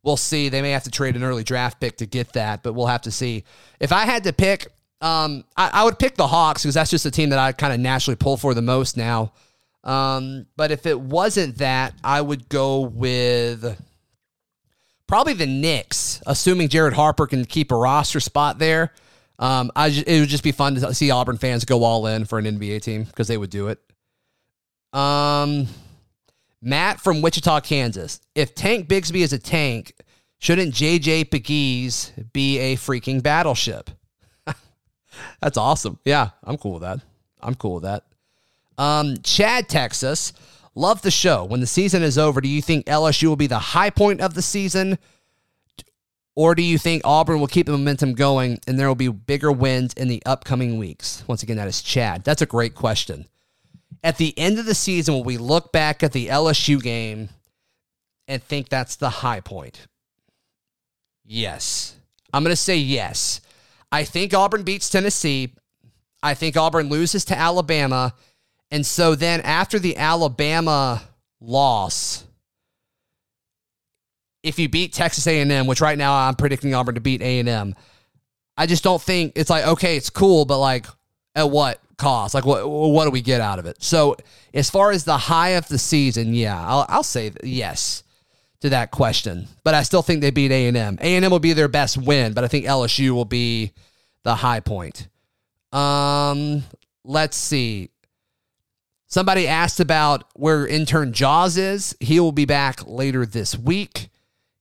we'll 0.04 0.16
see. 0.16 0.48
They 0.48 0.62
may 0.62 0.70
have 0.70 0.84
to 0.84 0.90
trade 0.90 1.16
an 1.16 1.24
early 1.24 1.42
draft 1.42 1.80
pick 1.80 1.96
to 1.96 2.06
get 2.06 2.34
that, 2.34 2.62
but 2.62 2.74
we'll 2.74 2.86
have 2.86 3.02
to 3.02 3.10
see. 3.10 3.42
If 3.80 3.90
I 3.90 4.04
had 4.04 4.22
to 4.24 4.32
pick, 4.32 4.68
um, 5.00 5.42
I, 5.56 5.70
I 5.72 5.84
would 5.84 5.98
pick 5.98 6.14
the 6.14 6.28
Hawks 6.28 6.62
because 6.62 6.74
that's 6.74 6.92
just 6.92 7.04
a 7.04 7.10
team 7.10 7.30
that 7.30 7.40
I 7.40 7.50
kind 7.50 7.72
of 7.72 7.80
naturally 7.80 8.14
pull 8.14 8.36
for 8.36 8.54
the 8.54 8.62
most 8.62 8.96
now. 8.96 9.32
Um, 9.82 10.46
but 10.56 10.70
if 10.70 10.86
it 10.86 11.00
wasn't 11.00 11.58
that, 11.58 11.94
I 12.04 12.20
would 12.20 12.48
go 12.48 12.82
with 12.82 13.76
probably 15.08 15.32
the 15.32 15.46
Knicks, 15.46 16.22
assuming 16.26 16.68
Jared 16.68 16.94
Harper 16.94 17.26
can 17.26 17.44
keep 17.44 17.72
a 17.72 17.76
roster 17.76 18.20
spot 18.20 18.60
there. 18.60 18.92
Um, 19.38 19.70
I 19.76 19.90
just, 19.90 20.08
it 20.08 20.20
would 20.20 20.28
just 20.28 20.42
be 20.42 20.52
fun 20.52 20.74
to 20.74 20.94
see 20.94 21.10
Auburn 21.10 21.38
fans 21.38 21.64
go 21.64 21.84
all 21.84 22.06
in 22.06 22.24
for 22.24 22.38
an 22.38 22.44
NBA 22.44 22.82
team 22.82 23.04
because 23.04 23.28
they 23.28 23.36
would 23.36 23.50
do 23.50 23.68
it. 23.68 23.78
Um, 24.92 25.66
Matt 26.60 27.00
from 27.00 27.22
Wichita, 27.22 27.60
Kansas. 27.60 28.20
If 28.34 28.54
Tank 28.54 28.88
Bigsby 28.88 29.20
is 29.20 29.32
a 29.32 29.38
tank, 29.38 29.94
shouldn't 30.38 30.74
JJ 30.74 31.30
Pegues 31.30 32.12
be 32.32 32.58
a 32.58 32.76
freaking 32.76 33.22
battleship? 33.22 33.90
That's 35.40 35.56
awesome. 35.56 35.98
Yeah, 36.04 36.30
I'm 36.42 36.56
cool 36.58 36.72
with 36.74 36.82
that. 36.82 37.00
I'm 37.40 37.54
cool 37.54 37.74
with 37.74 37.84
that. 37.84 38.04
Um, 38.76 39.16
Chad, 39.22 39.68
Texas. 39.68 40.32
Love 40.74 41.02
the 41.02 41.10
show. 41.10 41.44
When 41.44 41.60
the 41.60 41.66
season 41.66 42.02
is 42.02 42.18
over, 42.18 42.40
do 42.40 42.48
you 42.48 42.62
think 42.62 42.86
LSU 42.86 43.28
will 43.28 43.36
be 43.36 43.48
the 43.48 43.58
high 43.58 43.90
point 43.90 44.20
of 44.20 44.34
the 44.34 44.42
season? 44.42 44.98
Or 46.38 46.54
do 46.54 46.62
you 46.62 46.78
think 46.78 47.02
Auburn 47.04 47.40
will 47.40 47.48
keep 47.48 47.66
the 47.66 47.72
momentum 47.72 48.14
going 48.14 48.60
and 48.68 48.78
there 48.78 48.86
will 48.86 48.94
be 48.94 49.08
bigger 49.08 49.50
wins 49.50 49.92
in 49.94 50.06
the 50.06 50.22
upcoming 50.24 50.78
weeks? 50.78 51.24
Once 51.26 51.42
again, 51.42 51.56
that 51.56 51.66
is 51.66 51.82
Chad. 51.82 52.22
That's 52.22 52.40
a 52.40 52.46
great 52.46 52.76
question. 52.76 53.26
At 54.04 54.18
the 54.18 54.38
end 54.38 54.60
of 54.60 54.64
the 54.64 54.76
season, 54.76 55.14
will 55.14 55.24
we 55.24 55.36
look 55.36 55.72
back 55.72 56.04
at 56.04 56.12
the 56.12 56.28
LSU 56.28 56.80
game 56.80 57.30
and 58.28 58.40
think 58.40 58.68
that's 58.68 58.94
the 58.94 59.10
high 59.10 59.40
point? 59.40 59.88
Yes. 61.24 61.96
I'm 62.32 62.44
going 62.44 62.52
to 62.52 62.56
say 62.56 62.76
yes. 62.76 63.40
I 63.90 64.04
think 64.04 64.32
Auburn 64.32 64.62
beats 64.62 64.88
Tennessee. 64.88 65.56
I 66.22 66.34
think 66.34 66.56
Auburn 66.56 66.88
loses 66.88 67.24
to 67.24 67.36
Alabama. 67.36 68.14
And 68.70 68.86
so 68.86 69.16
then 69.16 69.40
after 69.40 69.80
the 69.80 69.96
Alabama 69.96 71.02
loss, 71.40 72.22
if 74.42 74.58
you 74.58 74.68
beat 74.68 74.92
Texas 74.92 75.26
A&M, 75.26 75.66
which 75.66 75.80
right 75.80 75.98
now 75.98 76.16
I'm 76.16 76.34
predicting 76.34 76.74
Auburn 76.74 76.94
to 76.94 77.00
beat 77.00 77.22
A&M, 77.22 77.74
I 78.56 78.66
just 78.66 78.84
don't 78.84 79.00
think 79.00 79.32
it's 79.36 79.50
like 79.50 79.66
okay, 79.66 79.96
it's 79.96 80.10
cool, 80.10 80.44
but 80.44 80.58
like 80.58 80.86
at 81.34 81.50
what 81.50 81.80
cost? 81.96 82.34
Like 82.34 82.44
what 82.44 82.68
what 82.68 83.04
do 83.04 83.10
we 83.10 83.20
get 83.20 83.40
out 83.40 83.58
of 83.58 83.66
it? 83.66 83.82
So 83.82 84.16
as 84.54 84.70
far 84.70 84.90
as 84.90 85.04
the 85.04 85.16
high 85.16 85.50
of 85.50 85.68
the 85.68 85.78
season, 85.78 86.34
yeah, 86.34 86.60
I'll, 86.66 86.86
I'll 86.88 87.02
say 87.02 87.32
yes 87.42 88.02
to 88.60 88.70
that 88.70 88.90
question. 88.90 89.46
But 89.64 89.74
I 89.74 89.82
still 89.82 90.02
think 90.02 90.20
they 90.20 90.30
beat 90.30 90.50
A&M. 90.50 90.98
A&M 91.00 91.30
will 91.30 91.38
be 91.38 91.52
their 91.52 91.68
best 91.68 91.96
win, 91.96 92.32
but 92.32 92.44
I 92.44 92.48
think 92.48 92.66
LSU 92.66 93.10
will 93.10 93.24
be 93.24 93.72
the 94.24 94.34
high 94.34 94.60
point. 94.60 95.08
Um, 95.72 96.64
let's 97.04 97.36
see. 97.36 97.90
Somebody 99.06 99.46
asked 99.46 99.80
about 99.80 100.24
where 100.34 100.66
intern 100.66 101.12
Jaws 101.12 101.56
is. 101.56 101.96
He 102.00 102.20
will 102.20 102.32
be 102.32 102.44
back 102.44 102.86
later 102.86 103.24
this 103.24 103.56
week. 103.56 104.10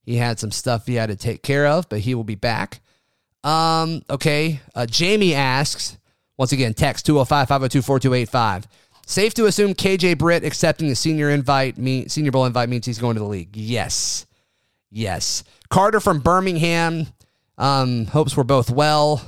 He 0.08 0.16
had 0.16 0.40
some 0.40 0.52
stuff 0.52 0.88
he 0.88 0.96
had 0.96 1.10
to 1.10 1.18
take 1.18 1.44
care 1.44 1.68
of, 1.68 1.90
but 1.90 2.00
he 2.00 2.16
will 2.16 2.24
be 2.24 2.36
back. 2.36 2.80
Um, 3.44 4.02
okay. 4.10 4.62
Uh, 4.74 4.86
Jamie 4.86 5.36
asks, 5.36 5.98
once 6.38 6.54
again, 6.54 6.74
text 6.74 7.06
205 7.06 7.50
502 7.50 7.82
4285. 7.82 8.68
Safe 9.06 9.34
to 9.34 9.46
assume 9.46 9.74
KJ 9.74 10.18
Britt 10.18 10.46
accepting 10.46 10.88
the 10.88 10.96
senior 10.96 11.30
invite, 11.30 11.76
senior 12.10 12.32
bowl 12.32 12.46
invite 12.46 12.70
means 12.70 12.86
he's 12.86 13.00
going 13.00 13.16
to 13.16 13.20
the 13.20 13.28
league. 13.28 13.56
Yes. 13.56 14.26
Yes. 14.90 15.44
Carter 15.70 16.00
from 16.00 16.22
Birmingham 16.22 17.08
um, 17.58 18.06
hopes 18.06 18.38
we're 18.38 18.44
both 18.44 18.70
well. 18.70 19.22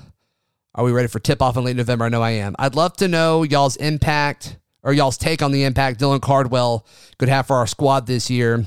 Are 0.76 0.86
we 0.86 0.94
ready 0.94 1.10
for 1.10 1.20
tip 1.20 1.42
off 1.42 1.58
in 1.58 1.66
late 1.66 1.76
November? 1.76 2.06
I 2.06 2.10
know 2.10 2.22
I 2.22 2.32
am. 2.32 2.56
I'd 2.58 2.76
love 2.76 2.96
to 2.98 3.10
know 3.10 3.44
y'all's 3.44 3.76
impact 3.76 4.58
or 4.84 4.94
y'all's 4.94 5.18
take 5.18 5.42
on 5.42 5.52
the 5.52 5.66
impact 5.66 6.00
Dylan 6.00 6.22
Cardwell 6.22 6.86
could 7.18 7.28
have 7.28 7.48
for 7.48 7.58
our 7.58 7.68
squad 7.68 8.08
this 8.08 8.30
year, 8.30 8.66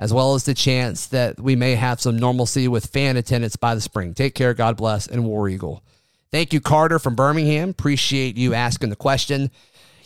as 0.00 0.14
well 0.14 0.34
as 0.34 0.44
the 0.44 0.54
chance 0.54 1.06
that 1.08 1.38
we 1.38 1.54
may 1.54 1.74
have 1.74 2.00
some 2.00 2.18
normalcy 2.18 2.66
with 2.66 2.86
fan 2.86 3.18
attendance 3.18 3.54
by 3.54 3.74
the 3.74 3.80
spring. 3.82 4.14
Take 4.14 4.34
care, 4.34 4.54
God 4.54 4.78
bless, 4.78 5.06
and 5.06 5.26
War 5.26 5.48
Eagle. 5.48 5.82
Thank 6.32 6.54
you, 6.54 6.60
Carter 6.60 6.98
from 6.98 7.14
Birmingham. 7.14 7.70
Appreciate 7.70 8.36
you 8.36 8.54
asking 8.54 8.88
the 8.88 8.96
question. 8.96 9.50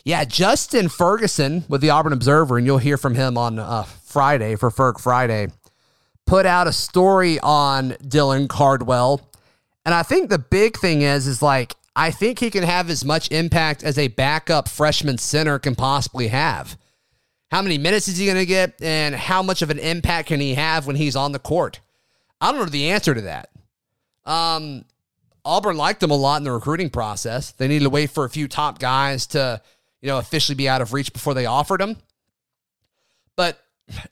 Yeah, 0.03 0.25
Justin 0.25 0.89
Ferguson 0.89 1.63
with 1.69 1.79
the 1.79 1.91
Auburn 1.91 2.13
Observer, 2.13 2.57
and 2.57 2.67
you'll 2.67 2.77
hear 2.77 2.97
from 2.97 3.15
him 3.15 3.37
on 3.37 3.57
uh, 3.57 3.83
Friday 3.83 4.57
for 4.57 4.69
Ferg 4.69 4.99
Friday, 4.99 5.47
put 6.25 6.45
out 6.45 6.67
a 6.67 6.73
story 6.73 7.39
on 7.39 7.91
Dylan 8.03 8.49
Cardwell. 8.49 9.21
And 9.85 9.95
I 9.95 10.03
think 10.03 10.29
the 10.29 10.39
big 10.39 10.77
thing 10.77 11.03
is, 11.03 11.25
is 11.25 11.41
like, 11.41 11.73
I 11.95 12.11
think 12.11 12.39
he 12.39 12.49
can 12.49 12.63
have 12.63 12.89
as 12.89 13.05
much 13.05 13.31
impact 13.31 13.81
as 13.83 13.97
a 13.97 14.09
backup 14.09 14.67
freshman 14.67 15.17
center 15.17 15.57
can 15.57 15.75
possibly 15.75 16.27
have. 16.27 16.77
How 17.51 17.61
many 17.61 17.77
minutes 17.77 18.07
is 18.07 18.17
he 18.17 18.25
going 18.25 18.37
to 18.37 18.45
get, 18.45 18.81
and 18.81 19.15
how 19.15 19.43
much 19.43 19.61
of 19.61 19.69
an 19.69 19.79
impact 19.79 20.29
can 20.29 20.39
he 20.39 20.55
have 20.55 20.87
when 20.87 20.95
he's 20.95 21.15
on 21.15 21.31
the 21.31 21.39
court? 21.39 21.79
I 22.41 22.51
don't 22.51 22.59
know 22.59 22.65
the 22.65 22.89
answer 22.91 23.13
to 23.13 23.21
that. 23.21 23.49
Um, 24.25 24.85
Auburn 25.45 25.77
liked 25.77 26.01
him 26.01 26.11
a 26.11 26.15
lot 26.15 26.37
in 26.37 26.43
the 26.43 26.51
recruiting 26.51 26.89
process. 26.89 27.51
They 27.51 27.67
needed 27.67 27.83
to 27.83 27.89
wait 27.89 28.09
for 28.09 28.25
a 28.25 28.29
few 28.29 28.47
top 28.47 28.79
guys 28.79 29.27
to, 29.27 29.61
you 30.01 30.07
know, 30.07 30.17
officially 30.17 30.55
be 30.55 30.67
out 30.67 30.81
of 30.81 30.91
reach 30.91 31.13
before 31.13 31.33
they 31.35 31.45
offered 31.45 31.81
him. 31.81 31.97
But 33.35 33.61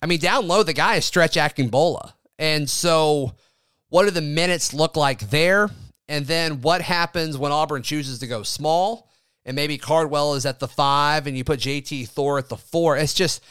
I 0.02 0.06
mean, 0.06 0.19
down 0.19 0.48
low, 0.48 0.62
the 0.62 0.74
guy 0.74 0.96
is 0.96 1.06
Stretch 1.06 1.36
Akingbola, 1.36 2.13
and 2.38 2.69
so 2.69 3.34
what 3.89 4.04
do 4.04 4.12
the 4.12 4.22
minutes 4.22 4.74
look 4.74 4.96
like 4.96 5.32
there? 5.32 5.69
And 6.08 6.26
then 6.28 6.62
what 6.62 6.82
happens 6.82 7.38
when 7.38 7.52
Auburn 7.52 7.82
chooses 7.82 8.19
to 8.19 8.28
go 8.28 8.43
small 8.43 9.10
and 9.45 9.56
maybe 9.56 9.77
Cardwell 9.77 10.36
is 10.36 10.45
at 10.45 10.60
the 10.60 10.67
five 10.67 11.27
and 11.27 11.38
you 11.38 11.43
put 11.43 11.60
JT 11.60 12.08
Thor 12.10 12.38
at 12.38 12.49
the 12.49 12.58
four? 12.58 12.97
It's 12.97 13.13
just, 13.13 13.43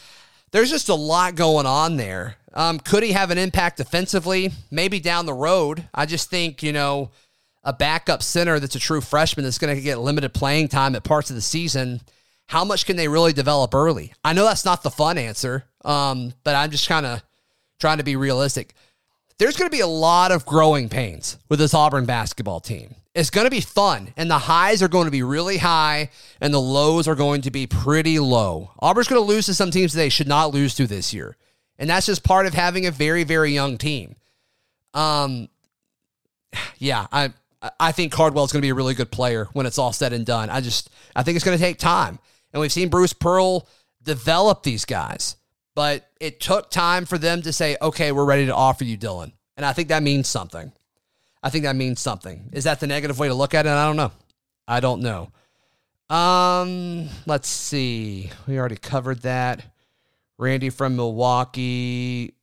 there's 0.51 0.69
just 0.69 0.89
a 0.89 0.95
lot 0.95 1.35
going 1.35 1.65
on 1.65 1.97
there. 1.97 2.35
Um, 2.53 2.79
could 2.79 3.03
he 3.03 3.11
have 3.13 3.31
an 3.31 3.37
impact 3.37 3.77
defensively? 3.77 4.51
Maybe 4.69 4.99
down 4.99 5.25
the 5.25 5.33
road. 5.33 5.87
I 5.93 6.05
just 6.05 6.29
think, 6.29 6.61
you 6.61 6.71
know, 6.71 7.11
a 7.63 7.73
backup 7.73 8.21
center 8.21 8.59
that's 8.59 8.75
a 8.75 8.79
true 8.79 9.01
freshman 9.01 9.43
that's 9.43 9.57
going 9.57 9.75
to 9.75 9.81
get 9.81 9.99
limited 9.99 10.33
playing 10.33 10.67
time 10.67 10.95
at 10.95 11.03
parts 11.03 11.29
of 11.29 11.35
the 11.35 11.41
season. 11.41 12.01
How 12.47 12.65
much 12.65 12.85
can 12.85 12.97
they 12.97 13.07
really 13.07 13.33
develop 13.33 13.73
early? 13.73 14.13
I 14.23 14.33
know 14.33 14.43
that's 14.43 14.65
not 14.65 14.83
the 14.83 14.91
fun 14.91 15.17
answer, 15.17 15.63
um, 15.85 16.33
but 16.43 16.55
I'm 16.55 16.71
just 16.71 16.87
kind 16.87 17.05
of 17.05 17.23
trying 17.79 17.97
to 17.97 18.03
be 18.03 18.15
realistic. 18.15 18.75
There's 19.43 19.57
going 19.57 19.69
to 19.69 19.75
be 19.75 19.81
a 19.81 19.87
lot 19.87 20.31
of 20.31 20.45
growing 20.45 20.87
pains 20.87 21.37
with 21.49 21.59
this 21.59 21.73
Auburn 21.73 22.05
basketball 22.05 22.61
team. 22.61 22.95
It's 23.13 23.29
going 23.29 23.43
to 23.43 23.51
be 23.51 23.59
fun, 23.59 24.13
and 24.15 24.31
the 24.31 24.37
highs 24.37 24.81
are 24.81 24.87
going 24.87 25.03
to 25.03 25.11
be 25.11 25.21
really 25.21 25.57
high, 25.57 26.11
and 26.39 26.53
the 26.53 26.61
lows 26.61 27.09
are 27.09 27.15
going 27.15 27.41
to 27.41 27.51
be 27.51 27.67
pretty 27.67 28.19
low. 28.19 28.71
Auburn's 28.79 29.09
going 29.09 29.21
to 29.21 29.27
lose 29.27 29.47
to 29.47 29.53
some 29.53 29.69
teams 29.69 29.91
that 29.91 29.97
they 29.97 30.07
should 30.07 30.29
not 30.29 30.53
lose 30.53 30.75
to 30.75 30.87
this 30.87 31.13
year, 31.13 31.35
and 31.77 31.89
that's 31.89 32.05
just 32.05 32.23
part 32.23 32.45
of 32.45 32.53
having 32.53 32.85
a 32.85 32.91
very, 32.91 33.25
very 33.25 33.51
young 33.51 33.77
team. 33.77 34.15
Um, 34.93 35.49
yeah, 36.77 37.07
I 37.11 37.33
I 37.81 37.91
think 37.91 38.13
Cardwell's 38.13 38.53
going 38.53 38.61
to 38.61 38.65
be 38.65 38.71
a 38.71 38.75
really 38.75 38.93
good 38.93 39.11
player 39.11 39.49
when 39.51 39.65
it's 39.65 39.77
all 39.77 39.91
said 39.91 40.13
and 40.13 40.25
done. 40.25 40.49
I 40.49 40.61
just 40.61 40.89
I 41.17 41.23
think 41.23 41.35
it's 41.35 41.43
going 41.43 41.57
to 41.57 41.61
take 41.61 41.79
time, 41.79 42.17
and 42.53 42.61
we've 42.61 42.71
seen 42.71 42.87
Bruce 42.87 43.11
Pearl 43.11 43.67
develop 44.01 44.63
these 44.63 44.85
guys, 44.85 45.35
but 45.75 46.09
it 46.19 46.39
took 46.39 46.69
time 46.69 47.05
for 47.05 47.17
them 47.17 47.41
to 47.41 47.53
say, 47.53 47.77
okay, 47.81 48.11
we're 48.11 48.25
ready 48.25 48.45
to 48.45 48.55
offer 48.55 48.83
you 48.83 48.97
Dylan, 48.97 49.33
and 49.57 49.65
I 49.65 49.73
think 49.73 49.89
that 49.89 50.03
means 50.03 50.27
something. 50.27 50.71
I 51.41 51.49
think 51.49 51.65
that 51.65 51.75
means 51.75 51.99
something. 51.99 52.49
Is 52.53 52.63
that 52.63 52.79
the 52.79 52.87
negative 52.87 53.19
way 53.19 53.27
to 53.27 53.33
look 53.33 53.53
at 53.53 53.65
it? 53.65 53.69
I 53.69 53.85
don't 53.85 53.97
know. 53.97 54.11
I 54.67 54.79
don't 54.79 55.01
know. 55.01 55.29
Um, 56.09 57.09
let's 57.25 57.49
see. 57.49 58.29
We 58.47 58.57
already 58.57 58.77
covered 58.77 59.21
that. 59.23 59.65
Randy 60.37 60.69
from 60.69 60.95
Milwaukee 60.95 62.33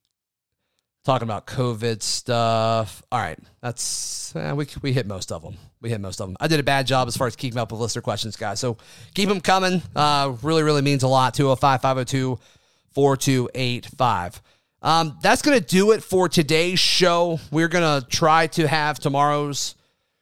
talking 1.05 1.27
about 1.27 1.47
COVID 1.47 2.03
stuff. 2.03 3.03
All 3.11 3.19
right, 3.19 3.39
that's 3.61 4.35
eh, 4.37 4.53
we 4.53 4.67
we 4.83 4.93
hit 4.93 5.07
most 5.07 5.33
of 5.33 5.43
them. 5.43 5.57
We 5.81 5.91
hit 5.91 6.01
most 6.01 6.21
of 6.21 6.29
them. 6.29 6.37
I 6.41 6.49
did 6.49 6.61
a 6.61 6.63
bad 6.63 6.87
job 6.87 7.09
as 7.09 7.17
far 7.17 7.27
as 7.27 7.37
keeping 7.37 7.59
up 7.59 7.73
with 7.73 7.81
listener 7.81 8.03
questions, 8.03 8.37
guys. 8.37 8.61
So 8.61 8.77
keep 9.15 9.29
them 9.29 9.41
coming. 9.41 9.83
Uh, 9.95 10.35
really, 10.43 10.63
really 10.63 10.83
means 10.83 11.03
a 11.03 11.09
lot. 11.09 11.35
205 11.35 11.83
502 11.83 12.39
4285. 12.93 14.43
Um, 14.83 15.19
that's 15.23 15.43
going 15.43 15.59
to 15.59 15.65
do 15.65 15.93
it 15.93 16.03
for 16.03 16.29
today's 16.29 16.79
show. 16.79 17.39
We're 17.51 17.69
going 17.69 18.01
to 18.01 18.07
try 18.09 18.47
to 18.49 18.67
have 18.67 18.99
tomorrow's 18.99 19.75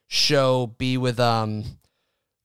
show 0.09 0.75
be 0.79 0.97
with 0.97 1.21
um 1.21 1.65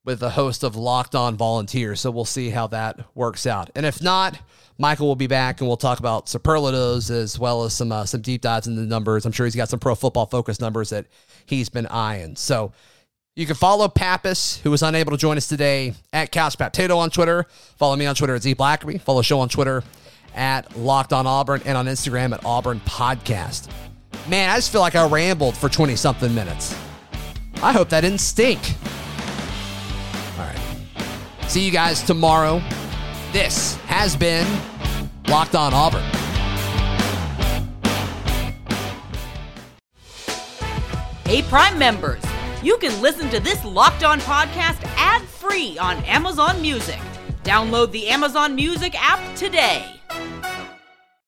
with 0.05 0.21
a 0.21 0.29
host 0.29 0.63
of 0.63 0.75
Locked 0.75 1.15
On 1.15 1.35
Volunteers. 1.37 2.01
So 2.01 2.11
we'll 2.11 2.25
see 2.25 2.49
how 2.49 2.67
that 2.67 2.99
works 3.15 3.47
out. 3.47 3.69
And 3.73 3.85
if 3.85 4.01
not, 4.01 4.37
Michael 4.77 5.07
will 5.07 5.15
be 5.15 5.27
back 5.27 5.61
and 5.61 5.67
we'll 5.67 5.77
talk 5.77 5.99
about 5.99 6.27
superlatives 6.27 7.09
as 7.09 7.39
well 7.39 7.63
as 7.63 7.73
some 7.73 7.91
uh, 7.91 8.05
some 8.05 8.21
deep 8.21 8.41
dives 8.41 8.67
in 8.67 8.75
the 8.75 8.81
numbers. 8.81 9.25
I'm 9.25 9.31
sure 9.31 9.45
he's 9.45 9.55
got 9.55 9.69
some 9.69 9.79
pro 9.79 9.95
football 9.95 10.25
focused 10.25 10.61
numbers 10.61 10.89
that 10.89 11.05
he's 11.45 11.69
been 11.69 11.87
eyeing. 11.87 12.35
So 12.35 12.73
you 13.35 13.45
can 13.45 13.55
follow 13.55 13.87
Pappas, 13.87 14.59
who 14.61 14.69
was 14.71 14.83
unable 14.83 15.11
to 15.11 15.17
join 15.17 15.37
us 15.37 15.47
today, 15.47 15.95
at 16.11 16.31
Couch 16.31 16.57
Potato 16.57 16.97
on 16.97 17.09
Twitter. 17.09 17.45
Follow 17.77 17.95
me 17.95 18.05
on 18.05 18.13
Twitter 18.13 18.35
at 18.35 18.43
Z 18.43 18.55
Blackerby. 18.55 19.01
Follow 19.01 19.21
the 19.21 19.23
show 19.23 19.39
on 19.39 19.49
Twitter 19.49 19.83
at 20.35 20.75
Locked 20.77 21.13
On 21.13 21.27
Auburn 21.27 21.61
and 21.65 21.77
on 21.77 21.85
Instagram 21.85 22.33
at 22.33 22.45
Auburn 22.45 22.79
Podcast. 22.81 23.69
Man, 24.27 24.49
I 24.49 24.55
just 24.55 24.71
feel 24.71 24.81
like 24.81 24.95
I 24.95 25.07
rambled 25.07 25.57
for 25.57 25.69
20 25.69 25.95
something 25.95 26.33
minutes. 26.33 26.77
I 27.61 27.71
hope 27.71 27.89
that 27.89 28.01
didn't 28.01 28.21
stink. 28.21 28.59
All 30.37 30.45
right. 30.45 31.49
See 31.49 31.65
you 31.65 31.71
guys 31.71 32.01
tomorrow. 32.01 32.61
This 33.31 33.75
has 33.87 34.15
been 34.15 34.47
Locked 35.27 35.55
On 35.55 35.73
Auburn. 35.73 36.03
Hey, 41.25 41.41
Prime 41.41 41.79
members, 41.79 42.21
you 42.61 42.77
can 42.77 43.01
listen 43.01 43.29
to 43.31 43.39
this 43.39 43.63
Locked 43.65 44.03
On 44.03 44.19
podcast 44.21 44.83
ad 44.97 45.21
free 45.23 45.77
on 45.79 45.97
Amazon 46.03 46.61
Music. 46.61 46.99
Download 47.43 47.91
the 47.91 48.07
Amazon 48.07 48.55
Music 48.55 48.93
app 48.95 49.35
today. 49.35 49.99
Thank 50.13 50.45
you. 50.45 50.52